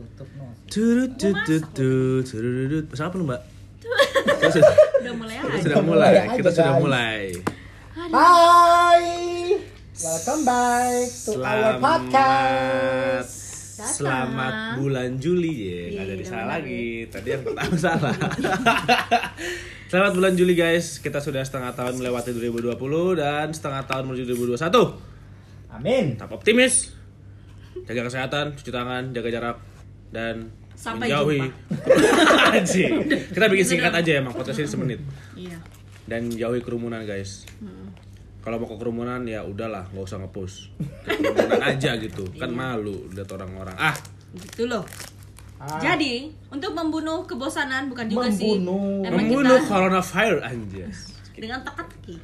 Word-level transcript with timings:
tutup 0.00 0.28
no. 0.40 0.46
Turut 0.72 1.12
tutut 1.20 1.64
tut, 1.76 2.24
turut 2.24 2.84
Masak 2.88 3.12
apa 3.12 3.16
lu 3.20 3.24
mbak? 3.28 3.40
Kita 4.40 4.48
sudah, 4.48 4.72
Udah 5.00 5.14
mulai 5.16 5.36
kita 5.36 5.58
sudah 5.60 5.82
Mulai 5.84 6.12
kita 6.36 6.50
sudah 6.52 6.74
mulai. 6.80 7.20
Hai, 8.10 9.04
welcome 10.00 10.42
back 10.48 11.04
to 11.04 11.30
our 11.36 11.36
Selamat 11.36 11.74
podcast. 11.80 13.32
Datang. 13.76 13.96
Selamat 13.96 14.54
bulan 14.80 15.10
Juli 15.20 15.52
ya, 15.56 15.80
nggak 15.92 16.04
jadi 16.04 16.16
udah 16.20 16.28
salah 16.28 16.48
lagi. 16.56 16.88
Tadi 17.08 17.28
yang 17.28 17.42
pertama 17.44 17.76
salah. 17.88 18.16
Selamat 19.88 20.12
bulan 20.16 20.32
Juli 20.36 20.54
guys, 20.56 21.00
kita 21.00 21.20
sudah 21.20 21.44
setengah 21.44 21.72
tahun 21.76 22.00
melewati 22.00 22.32
2020 22.32 22.76
dan 23.20 23.46
setengah 23.52 23.84
tahun 23.84 24.04
menuju 24.08 24.24
2021. 24.56 25.76
Amin. 25.76 26.04
Tetap 26.16 26.32
optimis, 26.32 26.92
jaga 27.88 28.04
kesehatan, 28.08 28.56
cuci 28.56 28.70
tangan, 28.72 29.12
jaga 29.16 29.28
jarak, 29.32 29.56
dan 30.10 30.50
Sampai 30.74 31.12
menjauhi. 31.12 31.44
Anjing. 32.56 32.92
Kita 33.30 33.46
bikin 33.52 33.66
singkat 33.68 33.92
aja 33.92 34.10
emang 34.16 34.32
podcast 34.32 34.58
ini 34.58 34.68
semenit. 34.68 35.00
Iya. 35.36 35.58
Dan 36.08 36.32
jauhi 36.32 36.64
kerumunan 36.64 37.04
guys. 37.04 37.44
Kalau 38.40 38.56
mau 38.56 38.64
ke 38.64 38.80
kerumunan 38.80 39.20
ya 39.28 39.44
udahlah, 39.44 39.92
nggak 39.92 40.00
usah 40.00 40.16
ngepost. 40.24 40.72
Ke 41.04 41.20
kerumunan 41.20 41.60
aja 41.76 42.00
gitu, 42.00 42.24
kan 42.40 42.48
malu 42.48 43.12
lihat 43.12 43.28
orang-orang. 43.28 43.76
Ah, 43.76 43.92
Gitu 44.30 44.64
loh. 44.64 44.86
Ah, 45.60 45.76
Jadi, 45.82 46.32
untuk 46.48 46.72
membunuh 46.72 47.26
kebosanan 47.28 47.92
bukan 47.92 48.08
juga 48.08 48.32
sih. 48.32 48.56
Membunuh. 48.56 49.04
Emang 49.04 49.26
membunuh 49.28 49.58
kita 49.60 49.68
coronavirus 49.68 50.40
anjas. 50.40 50.98
dengan 51.36 51.60
teka-teki. 51.60 52.16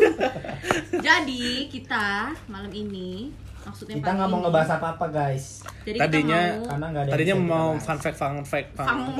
Jadi, 1.06 1.68
kita 1.68 2.32
malam 2.48 2.72
ini 2.72 3.32
maksudnya 3.68 3.94
kita 3.94 4.10
nggak 4.10 4.26
mau 4.26 4.38
ngebahas 4.40 4.70
apa-apa 4.74 5.06
guys. 5.08 5.44
Jadi 5.82 5.96
Tadinya- 5.96 6.54
mau 6.54 6.66
Karena 6.66 6.86
nggak 6.88 7.02
ada. 7.02 7.10
Tadinya 7.12 7.34
mau 7.36 7.68
fun 7.76 7.98
fact, 7.98 8.16
fun 8.16 8.42
fact, 8.42 8.68
fun. 8.74 8.86
Fang- 8.86 9.14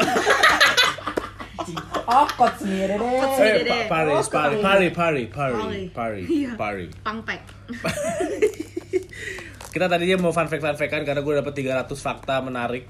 Okot 2.09 2.53
sendiri 2.57 2.95
deh. 2.95 2.99
Okot 2.99 3.29
Eh, 3.29 3.37
sendiri. 3.37 3.69
pa- 3.69 3.87
pari, 3.91 4.11
Oh, 4.11 4.23
pari, 4.25 4.57
pari, 4.59 4.89
pari, 4.91 5.23
pari, 5.29 5.55
Pari. 5.55 5.83
pari, 5.91 6.21
Iya. 6.25 6.51
pari. 6.55 6.87
pangpek. 6.99 7.41
Kita 9.69 9.85
tadinya 9.87 10.17
mau 10.19 10.31
fun 10.31 10.47
fact, 10.47 10.59
fun 10.59 10.75
fact 10.75 10.91
kan 10.91 11.03
karena 11.05 11.21
gue 11.21 11.35
dapet 11.35 11.53
300 11.55 11.95
fakta 11.95 12.41
menarik 12.41 12.89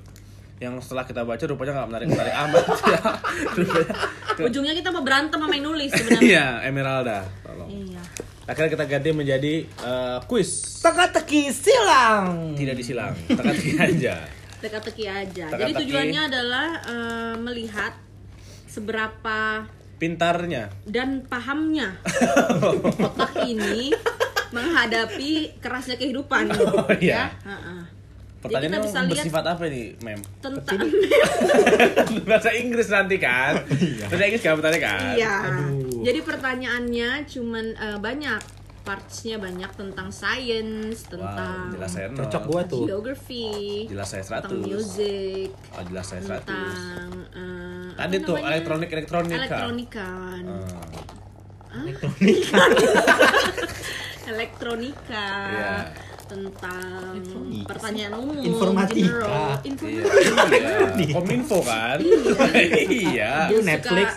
yang 0.59 0.75
setelah 0.79 1.03
kita 1.05 1.23
baca 1.23 1.43
rupanya 1.45 1.71
nggak 1.73 1.89
menarik 1.89 2.07
menarik 2.09 2.35
amat 2.41 2.65
ya. 2.89 3.01
Rupanya- 3.53 4.47
Ujungnya 4.47 4.73
kita 4.73 4.89
mau 4.89 5.03
berantem 5.03 5.37
sama 5.37 5.53
yang 5.53 5.65
nulis 5.67 5.91
sebenarnya. 5.91 6.25
Iya, 6.25 6.47
Emeralda, 6.65 7.19
tolong. 7.43 7.69
Iya. 7.69 8.01
Akhirnya 8.49 8.71
kita 8.73 8.85
ganti 8.87 9.09
menjadi 9.13 9.55
eh, 9.63 10.19
quiz. 10.25 10.81
Teka-teki 10.81 11.53
silang. 11.53 12.57
Tidak 12.57 12.73
disilang, 12.73 13.13
teka-teki 13.29 13.71
aja. 13.77 14.17
Teka-teki 14.65 15.05
aja. 15.05 15.47
Jadi 15.47 15.53
Teka-teki. 15.53 15.81
tujuannya 15.85 16.21
adalah 16.25 16.67
eh, 16.83 17.35
melihat 17.37 17.93
seberapa 18.67 19.69
Pintarnya. 19.97 20.71
dan 20.85 21.23
pahamnya 21.23 21.99
otak 23.05 23.35
ini 23.43 23.91
menghadapi 24.49 25.59
kerasnya 25.59 25.95
kehidupan 25.95 26.49
Oh, 26.55 26.87
iya. 26.97 27.29
ya. 27.37 27.45
Heeh. 27.45 27.81
Pertanyaannya 28.39 28.71
kita 28.73 28.87
bisa 28.87 28.99
lihat 29.03 29.11
bersifat 29.19 29.45
apa 29.45 29.65
nih, 29.67 29.87
Mem? 29.99 30.21
tentang 30.39 30.79
Bahasa 32.23 32.51
Inggris 32.55 32.87
nanti 32.87 33.17
kan? 33.19 33.67
Bahasa 34.07 34.25
Inggris 34.25 34.41
kamu 34.41 34.63
tanya 34.63 34.79
kan? 34.79 35.13
iya. 35.13 35.35
Aduh. 35.45 35.88
Jadi 36.09 36.25
pertanyaannya 36.25 37.11
cuman 37.29 37.67
eh, 37.71 37.99
banyak 38.01 38.41
partsnya 38.81 39.37
banyak 39.37 39.69
tentang 39.77 40.09
science, 40.09 41.05
tentang 41.05 41.69
jelas 41.71 41.93
saya. 41.93 42.09
Cocok 42.09 42.43
gua 42.49 42.63
tuh. 42.65 42.89
geography, 42.89 43.85
Jelas 43.85 44.09
saya 44.09 44.25
100. 44.25 44.49
tentang 44.49 44.65
music, 44.65 45.49
Oh, 45.77 45.85
jelas 45.85 46.05
saya 46.09 46.23
100. 46.25 46.41
tentang 46.41 47.09
eh, 47.37 47.87
Tadi 47.93 48.17
tuh 48.19 48.35
namanya? 48.35 48.49
elektronik 48.49 48.89
elektronika. 48.89 49.37
elektronika. 49.37 50.09
Ah, 51.69 51.85
elektronika 54.27 55.29
Iya. 55.53 55.77
tentang 56.25 57.17
pertanyaan 57.65 58.13
umum 58.15 58.37
Informatika. 58.39 58.97
general, 58.97 59.29
Iya. 59.29 59.57
informatika 59.65 60.77
Iya. 60.97 61.13
Kominfo 61.13 61.59
kan? 61.63 61.99
Iya. 63.05 63.33
Dia 63.49 63.61
Netflix. 63.63 64.09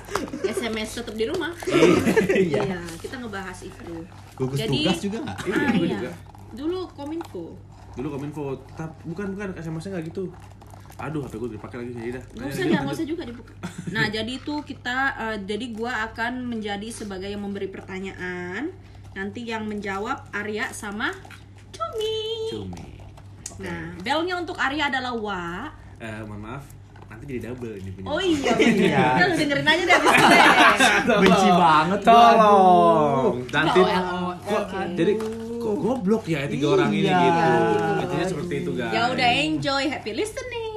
SMS 0.64 0.90
tetap 0.96 1.14
di 1.14 1.26
rumah 1.26 1.52
Iya. 2.48 2.62
iya 2.64 2.80
kita 2.96 3.18
ngebahas 3.18 3.60
itu 3.60 3.94
Gugus 4.34 4.58
Jadi- 4.58 4.84
tugas 4.84 5.00
juga 5.02 5.18
nggak? 5.22 5.38
Iya, 5.42 5.56
ah, 5.56 5.72
iya. 5.76 5.98
juga. 5.98 6.12
dulu 6.54 6.80
kominfo 6.92 7.46
Dulu 7.92 8.08
Kominfo, 8.08 8.44
tap, 8.72 8.96
bukan 9.04 9.36
bukan 9.36 9.52
SMS-nya 9.52 10.00
nggak 10.00 10.06
gitu. 10.08 10.32
Aduh, 10.96 11.20
HP 11.22 11.36
gue 11.36 11.50
dipakai 11.52 11.76
lagi 11.78 11.92
jadi 11.92 12.10
dah. 12.14 12.24
nggak 12.32 12.48
usah 12.48 12.64
ya 12.64 12.80
nggak 12.80 12.96
usah 12.96 13.04
juga 13.06 13.24
dibuka 13.26 13.52
nah 13.90 14.06
jadi 14.16 14.32
itu 14.32 14.56
kita 14.62 14.98
eh, 15.20 15.38
jadi 15.44 15.66
gua 15.72 16.08
akan 16.08 16.46
menjadi 16.46 16.88
sebagai 16.88 17.28
yang 17.28 17.42
memberi 17.42 17.68
pertanyaan 17.68 18.72
nanti 19.12 19.44
yang 19.44 19.66
menjawab 19.66 20.24
Arya 20.32 20.72
sama 20.72 21.12
Cumi 21.70 22.22
Cumi. 22.48 22.88
nah 23.60 23.92
belnya 24.00 24.38
untuk 24.38 24.56
Arya 24.56 24.88
adalah 24.88 25.12
wa 25.12 25.68
Eh, 25.98 26.22
mohon 26.24 26.42
maaf, 26.42 26.64
nanti 27.12 27.24
jadi 27.28 27.40
double 27.46 27.76
ini 27.76 27.90
punya. 27.92 28.08
Oh 28.08 28.22
iya, 28.24 28.52
Iya. 28.88 29.06
Udah 29.20 29.26
lu 29.28 29.36
dengerin 29.36 29.68
aja 29.68 29.84
deh 29.84 29.96
abis 30.00 30.12
ini. 30.16 30.40
Benci 31.22 31.50
banget 31.52 32.00
Tolong. 32.02 33.34
Nanti 33.52 33.80
kok 34.42 34.62
jadi 34.96 35.14
kok 35.62 35.76
goblok 35.78 36.24
ya 36.26 36.48
tiga 36.48 36.68
orang 36.72 36.90
ini 36.90 37.06
Iya. 37.06 37.20
gitu. 37.20 37.42
Gitu. 37.52 37.90
Intinya 38.02 38.26
seperti 38.26 38.54
itu, 38.58 38.72
guys. 38.74 38.94
Ya 38.96 39.02
udah 39.12 39.30
enjoy, 39.38 39.84
happy 39.88 40.12
listening. 40.16 40.70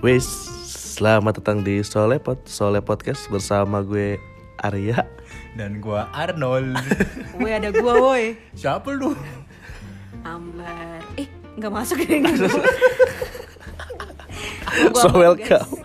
Wes, 0.00 0.24
selamat 0.96 1.44
datang 1.44 1.60
di 1.60 1.84
Solepot, 1.84 2.40
Sole 2.48 2.80
Podcast 2.80 3.28
bersama 3.28 3.84
gue 3.84 4.16
Arya. 4.56 5.04
Dan 5.54 5.82
gua 5.82 6.06
Arnold. 6.14 6.78
Woi 7.40 7.50
ada 7.50 7.74
gua 7.74 7.94
woi. 7.98 8.38
Siapa 8.54 8.94
lu? 8.94 9.16
Ambar. 10.22 11.02
Eh, 11.18 11.26
nggak 11.58 11.72
masuk 11.72 11.98
ini. 12.06 12.22
So 14.96 15.10
welcome. 15.12 15.82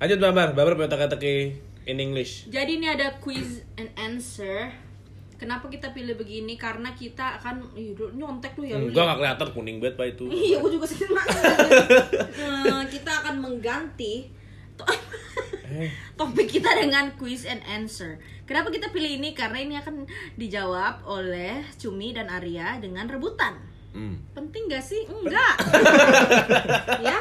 Lanjut 0.00 0.18
Babar, 0.18 0.52
Babar 0.52 0.74
punya 0.74 0.90
teka-teki 0.90 1.54
in 1.86 1.96
English. 2.02 2.50
Jadi 2.50 2.82
ini 2.82 2.90
ada 2.90 3.14
quiz 3.22 3.62
and 3.78 3.94
answer. 3.94 4.74
Kenapa 5.38 5.70
kita 5.72 5.94
pilih 5.96 6.18
begini? 6.18 6.58
Karena 6.58 6.92
kita 6.92 7.40
akan 7.40 7.72
lu 7.78 8.10
nyontek 8.12 8.58
lu 8.58 8.68
ya 8.68 8.76
lu. 8.76 8.90
Gua 8.92 9.14
gak 9.14 9.18
kelihatan 9.22 9.48
kuning 9.54 9.76
banget 9.80 9.94
pak 9.96 10.06
itu. 10.18 10.24
Iya, 10.28 10.56
gua 10.60 10.70
juga 10.72 10.86
sih 10.90 10.98
Eh, 11.08 12.82
Kita 12.90 13.12
akan 13.24 13.34
mengganti 13.40 14.28
to- 14.82 15.08
Eh, 15.70 15.86
topik 16.18 16.50
kita 16.50 16.74
dengan 16.74 17.14
quiz 17.14 17.46
and 17.46 17.62
answer. 17.62 18.18
Kenapa 18.42 18.68
kita 18.68 18.90
pilih 18.90 19.22
ini? 19.22 19.30
Karena 19.30 19.62
ini 19.62 19.78
akan 19.78 20.02
dijawab 20.34 21.06
oleh 21.06 21.62
Cumi 21.78 22.10
dan 22.10 22.26
Arya 22.26 22.82
dengan 22.82 23.06
rebutan. 23.06 23.54
hmm. 23.94 24.34
Penting 24.34 24.66
gak 24.66 24.82
sih? 24.82 25.06
Enggak. 25.06 25.54
ya, 27.06 27.16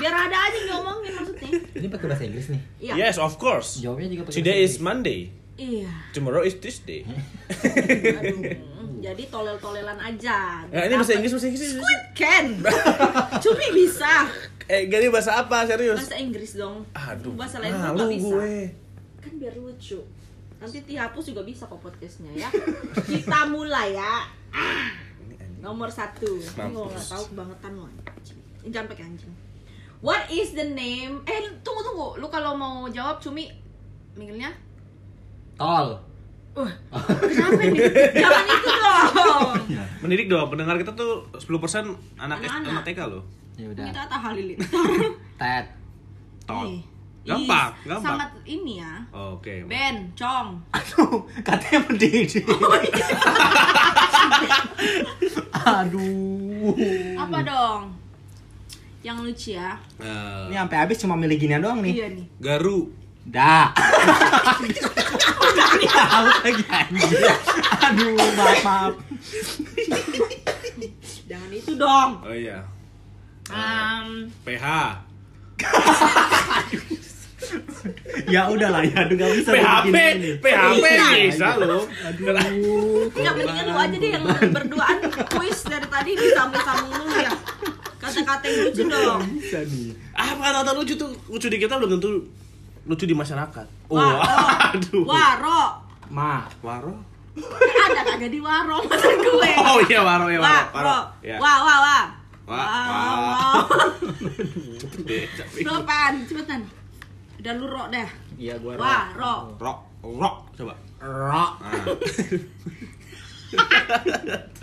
biar 0.00 0.14
ada 0.16 0.36
aja 0.40 0.56
yang 0.56 0.80
ngomongin 0.80 1.12
maksudnya. 1.12 1.50
Ini 1.76 1.86
pakai 1.92 2.06
bahasa 2.08 2.24
Inggris 2.24 2.46
nih. 2.48 2.60
Iya. 2.80 2.92
Yes, 2.96 3.16
of 3.20 3.36
course. 3.36 3.84
Jawabnya 3.84 4.08
juga 4.08 4.22
pakai 4.24 4.36
Today 4.40 4.58
bahasa 4.58 4.72
is 4.72 4.80
Monday. 4.80 5.20
Iya. 5.60 5.92
Tomorrow 6.16 6.42
is 6.42 6.56
Tuesday. 6.56 7.04
Aduh. 7.04 8.72
Jadi 9.02 9.26
tolel-tolelan 9.28 9.98
aja. 9.98 10.62
Nah, 10.70 10.86
ini 10.86 10.94
bahasa 10.94 11.18
Inggris, 11.18 11.34
bahasa 11.34 11.50
Inggris. 11.50 11.74
Inggris. 11.74 12.00
Ken. 12.14 12.46
Cumi 13.42 13.66
bisa. 13.74 14.30
Eh, 14.64 14.86
gini 14.86 15.08
bahasa 15.08 15.38
apa? 15.38 15.64
Serius? 15.64 15.98
Bahasa 15.98 16.16
Inggris 16.16 16.52
dong. 16.54 16.86
Aduh, 16.92 17.34
Bahasa 17.34 17.58
lain 17.58 17.72
nggak 17.72 17.94
bisa. 18.08 18.24
gue. 18.28 18.54
Kan 19.18 19.32
biar 19.36 19.54
lucu. 19.54 19.98
Nanti 20.56 20.78
dihapus 20.80 21.24
juga 21.26 21.42
bisa 21.42 21.66
kok 21.66 21.78
podcastnya 21.78 22.30
ya. 22.32 22.48
Kita 23.02 23.46
mulai 23.48 23.92
ya. 23.92 24.22
Ah. 24.50 24.90
Nomor 25.58 25.88
satu. 25.88 26.38
Ini 26.38 26.54
Mampus. 26.56 26.72
gua 26.72 26.86
nggak 26.88 27.06
tahu 27.08 27.22
kebangetan 27.28 27.72
lo. 27.74 27.84
anjing. 27.84 28.38
Ini 28.60 28.70
Jangan 28.70 28.88
pakai 28.88 29.04
anjing. 29.04 29.32
What 29.98 30.22
is 30.28 30.50
the 30.52 30.66
name? 30.66 31.22
Eh 31.24 31.38
tunggu 31.62 31.82
tunggu. 31.82 32.08
Lu 32.16 32.26
kalau 32.26 32.54
mau 32.54 32.86
jawab 32.88 33.18
Cumi, 33.18 33.46
minggirnya 34.12 34.50
Tol. 35.54 35.94
Uh, 36.52 36.68
kenapa 36.92 37.64
nih? 37.64 37.80
Jangan 38.12 38.44
itu 38.44 38.70
dong. 38.76 39.50
Mendidik 40.02 40.26
dong, 40.28 40.46
pendengar 40.48 40.76
kita 40.76 40.92
tuh 40.92 41.24
10% 41.32 41.48
anak 42.18 42.44
Anak-anak. 42.44 42.68
anak 42.68 42.82
TK 42.84 43.00
loh. 43.08 43.22
Ya 43.54 43.66
udah. 43.68 43.84
Kita 43.88 44.02
tak 44.06 44.20
halilintar. 44.22 44.84
Tet. 45.40 45.66
Ih. 46.48 46.80
Gampang, 47.22 47.70
gampang. 47.86 48.18
Sama 48.18 48.26
ini 48.42 48.82
ya. 48.82 48.98
Oke. 49.14 49.62
Ben, 49.70 50.10
Cong. 50.12 50.58
Aduh, 50.74 51.22
katanya 51.46 51.86
mendidik. 51.86 52.42
Aduh. 55.54 56.74
Apa 57.14 57.38
dong? 57.46 57.82
Yang 59.02 59.16
lucu 59.22 59.50
ya. 59.54 59.78
Eh, 59.98 60.50
Ini 60.50 60.56
sampai 60.58 60.78
habis 60.78 60.98
cuma 60.98 61.14
milih 61.14 61.38
ginian 61.38 61.62
doang 61.62 61.78
nih. 61.78 61.94
Iya 61.94 62.06
nih. 62.10 62.26
garu. 62.38 62.90
Da. 63.22 63.70
Tahu 65.78 66.26
lagi 66.42 66.64
anjir. 66.66 67.22
Aduh, 67.82 68.18
maaf, 68.34 68.58
maaf. 68.64 68.94
Jangan 71.24 71.50
itu 71.50 71.72
dong. 71.78 72.10
Oh 72.18 72.34
iya. 72.34 72.66
Um, 73.50 74.30
PH. 74.44 74.66
Ya 78.30 78.48
udahlah 78.48 78.80
ya, 78.86 79.02
aduh 79.04 79.16
gak 79.18 79.30
bisa 79.34 79.50
PHP. 79.52 79.96
PHP 80.40 80.84
Iya. 80.86 81.06
bisa 81.28 81.48
lo. 81.58 81.84
Aduh. 81.84 83.10
ya 83.18 83.30
mendingan 83.34 83.64
lu 83.68 83.76
aja 83.76 83.96
deh 83.98 84.10
yang 84.14 84.24
berduaan 84.24 84.96
kuis 85.28 85.66
dari 85.66 85.86
tadi 85.90 86.10
disambung-sambung 86.14 86.92
dulu 86.94 87.16
ya. 87.18 87.32
Kata-kata 87.98 88.44
yang 88.46 88.58
lucu 88.70 88.82
dong. 88.86 89.20
Bisa 89.36 89.58
nih. 89.66 89.90
Ah, 90.14 90.32
kata-kata 90.32 90.70
lucu 90.78 90.94
tuh 90.94 91.10
lucu 91.28 91.46
di 91.50 91.58
kita 91.58 91.76
belum 91.76 91.98
tentu 91.98 92.08
lucu 92.86 93.04
di 93.04 93.14
masyarakat. 93.14 93.66
Oh, 93.90 93.98
Wah, 93.98 94.72
aduh. 94.72 95.02
Waro. 95.04 95.62
Ma. 96.08 96.46
Waro. 96.62 96.94
Ada 97.36 98.00
kagak 98.06 98.28
di 98.28 98.40
waro 98.44 98.84
masa 98.86 99.08
gue. 99.08 99.50
Oh 99.56 99.80
iya 99.88 100.00
waro 100.04 100.28
ya 100.28 100.38
waro. 100.40 100.64
Waro. 100.76 100.98
Ya. 101.24 101.36
Wah, 101.40 101.58
wah, 101.64 102.02
wah. 102.44 102.56
Wah, 102.56 102.68
Wah, 102.82 103.14
wah. 103.14 103.36
wah. 103.38 103.64
Beda, 105.02 105.44
Lu 105.58 105.70
apaan? 105.72 106.14
Cepetan. 106.24 106.60
Udah 107.38 107.52
lu 107.54 107.66
ro 107.66 107.84
dah. 107.88 108.08
Iya, 108.34 108.54
gua 108.58 108.74
Wah, 108.76 109.04
ro. 109.12 109.34
Rock, 109.56 109.78
rock, 110.00 110.36
coba. 110.54 110.74
Rok. 110.98 111.52
Ah. 111.60 111.82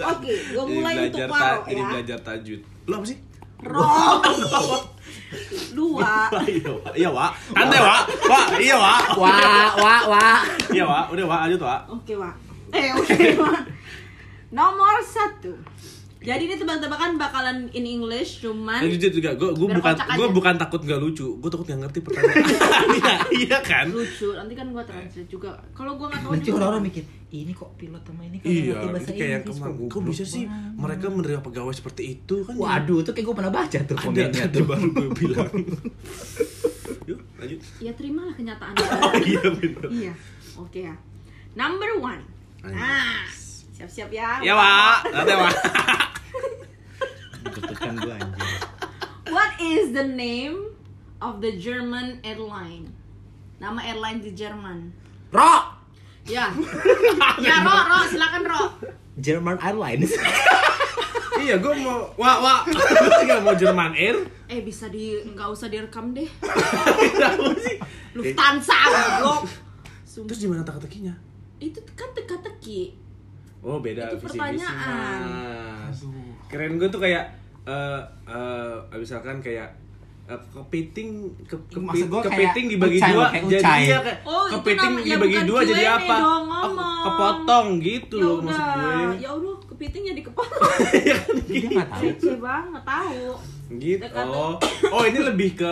Oke, 0.09 0.33
gua 0.49 0.63
Jadi 0.63 0.73
mulai 0.73 0.95
untuk 1.05 1.19
belajar 1.21 1.29
waro 1.29 1.59
ya. 1.67 1.85
belajar 1.91 2.17
tajwid. 2.19 2.61
Lu 2.85 2.93
apa 2.95 3.05
sih? 3.05 3.17
Ro. 3.59 3.83
Dua. 5.75 6.13
Iya, 6.49 6.71
Wak. 6.73 6.93
Iya, 6.95 7.09
Wak. 7.11 7.31
Santai, 7.53 7.79
Wak. 7.79 8.01
Wak, 8.25 8.45
iya, 8.57 8.75
Wak. 8.75 9.01
Wah, 9.13 9.67
wah, 9.77 10.01
wah. 10.07 10.39
Iya, 10.71 10.83
Wak. 10.83 11.05
Udah, 11.11 11.25
Wak. 11.27 11.39
Lanjut, 11.45 11.61
Wak. 11.61 11.81
Oke, 11.91 12.13
Wak. 12.15 12.35
Eh, 12.71 12.89
oke, 12.95 13.17
Wak. 13.37 13.61
Nomor 14.49 14.97
satu. 15.03 15.53
Jadi 16.19 16.41
ini 16.43 16.53
tebak-tebakan 16.53 17.15
bakalan 17.15 17.71
in 17.71 17.87
English, 17.87 18.43
cuman 18.43 18.83
Lanjut 18.83 19.07
juga. 19.09 19.31
Gue 19.33 19.55
gue 19.55 19.65
Biar 19.65 19.79
bukan 19.79 19.95
gue 19.95 20.19
aja. 20.21 20.35
bukan 20.35 20.53
takut 20.57 20.81
nggak 20.81 20.99
lucu. 20.99 21.27
Gue 21.33 21.47
takut 21.47 21.63
nggak 21.63 21.79
ngerti 21.81 21.99
pertanyaan. 22.01 22.43
Iya, 22.91 23.13
iya 23.31 23.57
kan? 23.61 23.87
lucu. 23.87 24.35
Nanti 24.35 24.51
kan 24.51 24.67
gua 24.67 24.83
translate 24.83 25.25
juga. 25.25 25.55
Kalau 25.71 25.95
gua 25.95 26.11
nggak 26.11 26.19
tahu 26.19 26.31
Nanti 26.33 26.49
orang-orang 26.49 26.83
mikir, 26.83 27.03
ini 27.29 27.51
kok 27.51 27.71
pilot 27.73 28.03
sama 28.03 28.21
ini 28.25 28.37
kan 28.37 28.47
Iya, 28.47 28.59
ngerti 28.73 28.87
bahasa 28.89 28.99
itu 29.05 29.13
kayak 29.15 29.31
Inggris, 29.39 29.55
kemarin. 29.55 29.87
Kok 29.87 30.01
bisa 30.03 30.23
sih 30.25 30.43
banget." 30.43 30.75
mereka 30.75 31.05
menerima 31.07 31.41
pegawai 31.41 31.73
seperti 31.73 32.01
itu 32.09 32.35
kan? 32.41 32.53
ya? 32.53 32.59
Waduh, 32.59 32.99
tuh 32.99 33.11
kayak 33.13 33.25
gue 33.25 33.35
pernah 33.37 33.53
baca 33.53 33.79
tuh 33.79 33.95
komennya 33.95 34.43
ada 34.43 34.51
tuh. 34.51 34.65
baru 34.65 34.87
gue 34.89 35.09
bilang. 35.19 35.51
Yuk, 37.09 37.19
lanjut. 37.33 37.59
Ya 37.79 37.91
terimalah 37.93 38.33
kenyataan. 38.33 38.73
Oh 38.75 39.13
iya 39.17 39.41
benar. 39.49 39.87
iya. 39.87 40.13
Oke 40.57 40.83
ya. 40.83 40.95
Number 41.53 41.95
one. 41.97 42.21
Nah, 42.61 43.23
siap-siap 43.71 44.11
ya. 44.11 44.43
Ya, 44.43 44.51
Wak. 44.51 45.07
Nanti, 45.07 45.31
Wak. 45.33 45.55
Tutupkan 47.43 47.93
gue 47.99 48.13
anjir. 48.13 48.47
What 49.29 49.51
is 49.61 49.93
the 49.93 50.05
name 50.05 50.73
of 51.21 51.39
the 51.43 51.55
German 51.55 52.23
airline? 52.25 52.93
Nama 53.59 53.79
airline 53.93 54.19
di 54.23 54.31
Jerman. 54.33 54.95
Rok! 55.29 55.63
Ya. 56.29 56.53
ya, 57.45 57.55
Ro, 57.65 57.75
Ro, 57.89 57.97
silakan 58.05 58.43
Ro. 58.45 58.63
German 59.19 59.57
Airlines. 59.59 60.13
Iya, 61.39 61.55
gue 61.63 61.71
mau 61.71 62.03
Wak, 62.19 62.37
Wak. 62.43 62.61
Enggak 63.23 63.39
mau 63.47 63.55
Jerman 63.55 63.95
Air. 63.95 64.27
Eh 64.51 64.59
bisa 64.59 64.91
di 64.91 65.23
nggak 65.23 65.47
usah 65.47 65.71
direkam 65.71 66.11
deh. 66.11 66.27
Kenapa 66.43 67.55
sih? 67.63 67.79
Lufthansa 68.11 68.75
goblok. 68.75 69.47
Sumpah. 70.03 70.27
Terus 70.35 70.39
gimana 70.43 70.67
teka-tekinya? 70.67 71.15
Itu 71.63 71.79
kan 71.95 72.11
teka-teki. 72.11 72.91
Oh 73.63 73.79
beda 73.79 74.11
Itu 74.11 74.27
visi 74.27 74.35
pertanyaan. 74.35 75.19
Mas. 75.89 75.99
Keren 76.47 76.71
gue 76.75 76.87
tuh 76.87 77.01
kayak 77.01 77.23
eh 77.65 78.01
eh 78.25 78.73
misalkan 78.93 79.37
kayak 79.39 79.69
eh, 80.25 80.41
kepiting 80.47 81.09
ke, 81.41 81.57
ke, 81.65 81.77
kepiting 82.21 82.65
dibagi 82.69 82.97
ucai 82.97 83.09
dua 83.09 83.17
loh, 83.19 83.29
kayak 83.31 83.45
jadi 83.47 83.61
ucai. 83.61 83.83
ya 83.83 83.99
kayak 83.99 84.19
Oh, 84.23 84.45
kepiting 84.51 84.93
nama- 84.93 85.03
ya 85.03 85.15
dibagi 85.15 85.39
dua 85.43 85.59
jadi 85.63 85.85
apa? 85.91 86.15
dong, 86.15 86.45
Oh, 86.49 87.01
kepotong 87.01 87.67
gitu 87.79 88.15
Ya 88.15 88.23
loh 88.23 88.37
maksud 88.39 88.61
gue. 88.61 88.77
udah, 88.77 89.09
ya 89.17 89.29
udah 89.31 89.55
kepiting 89.65 90.03
jadi 90.07 90.21
kepala. 90.21 90.55
Dia 91.49 91.67
nggak 91.67 91.87
tahu. 91.89 92.01
Receh 92.03 92.37
banget 92.37 92.83
tahu. 92.83 93.25
Gitu. 93.71 94.05
Oh. 94.15 94.53
Oh, 94.91 95.03
ini 95.03 95.19
lebih 95.19 95.49
ke 95.55 95.71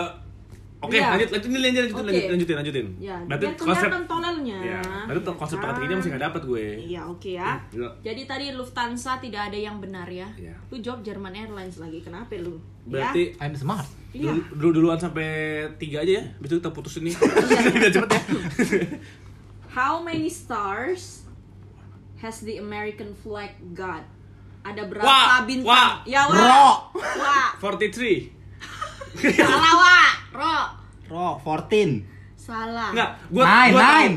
Oke, 0.77 0.93
Iya. 0.93 1.09
lanjut 1.09 1.29
lanjut 1.33 1.49
lanjut 1.49 1.63
lanjutin, 1.65 1.89
Oke. 1.89 2.05
lanjut, 2.05 2.25
lanjutin 2.29 2.55
lanjutin. 2.55 2.87
Ya, 2.99 3.17
Berarti 3.25 3.43
biar 3.43 3.57
konsep 3.57 3.89
tonelnya. 4.05 4.59
Ya, 4.61 4.81
berarti 5.03 5.21
tuh 5.23 5.33
konsep 5.33 5.57
teka-tekinya 5.57 5.95
masih 5.97 6.09
nggak 6.13 6.23
dapet 6.29 6.41
gue. 6.43 6.65
Iya, 6.85 7.01
oke 7.03 7.29
ya. 7.33 7.49
Iya. 7.67 7.89
Jadi 8.03 8.21
tadi 8.23 8.45
Lufthansa 8.51 9.11
tidak 9.17 9.41
ada 9.43 9.57
yang 9.57 9.77
benar 9.77 10.05
ya. 10.05 10.29
Iya. 10.35 10.53
Lu 10.67 10.77
jawab 10.77 11.01
German 11.01 11.33
Airlines 11.33 11.77
lagi. 11.77 11.97
Kenapa 11.99 12.37
lu? 12.37 12.61
Berarti 12.85 13.33
I'm 13.35 13.51
smart. 13.51 13.89
ya? 14.11 14.29
Iya. 14.29 14.31
dulu, 14.31 14.41
dulu 14.53 14.69
duluan 14.77 14.97
sampai 14.97 15.27
tiga 15.75 16.01
aja 16.01 16.21
ya, 16.21 16.23
besok 16.37 16.61
kita 16.61 16.69
putus 16.71 16.93
ini. 17.01 17.09
Iya. 17.09 17.73
Biar 17.73 17.91
cepet 17.91 18.09
ya. 18.13 18.21
How 19.67 19.97
many 19.99 20.25
stars 20.27 21.25
has 22.17 22.41
the 22.41 22.57
American 22.57 23.13
flag 23.15 23.49
got? 23.73 24.05
Ada 24.61 24.83
berapa 24.85 25.05
Wah, 25.05 25.41
bintang? 25.41 25.65
wah, 25.65 25.91
ya, 26.03 26.21
wah. 26.23 26.37
Ro. 26.37 26.69
Wah. 27.17 27.49
43. 27.57 28.29
Salah, 29.33 29.73
wah. 29.75 30.09
Ro. 30.37 30.57
Ro, 31.07 31.27
14. 31.39 32.05
Salah. 32.37 32.89
Enggak, 32.91 33.09
gua 33.27 33.43
Nine, 33.43 33.73
gua 33.73 33.81
tahu. 33.81 33.91
nine. 33.97 34.15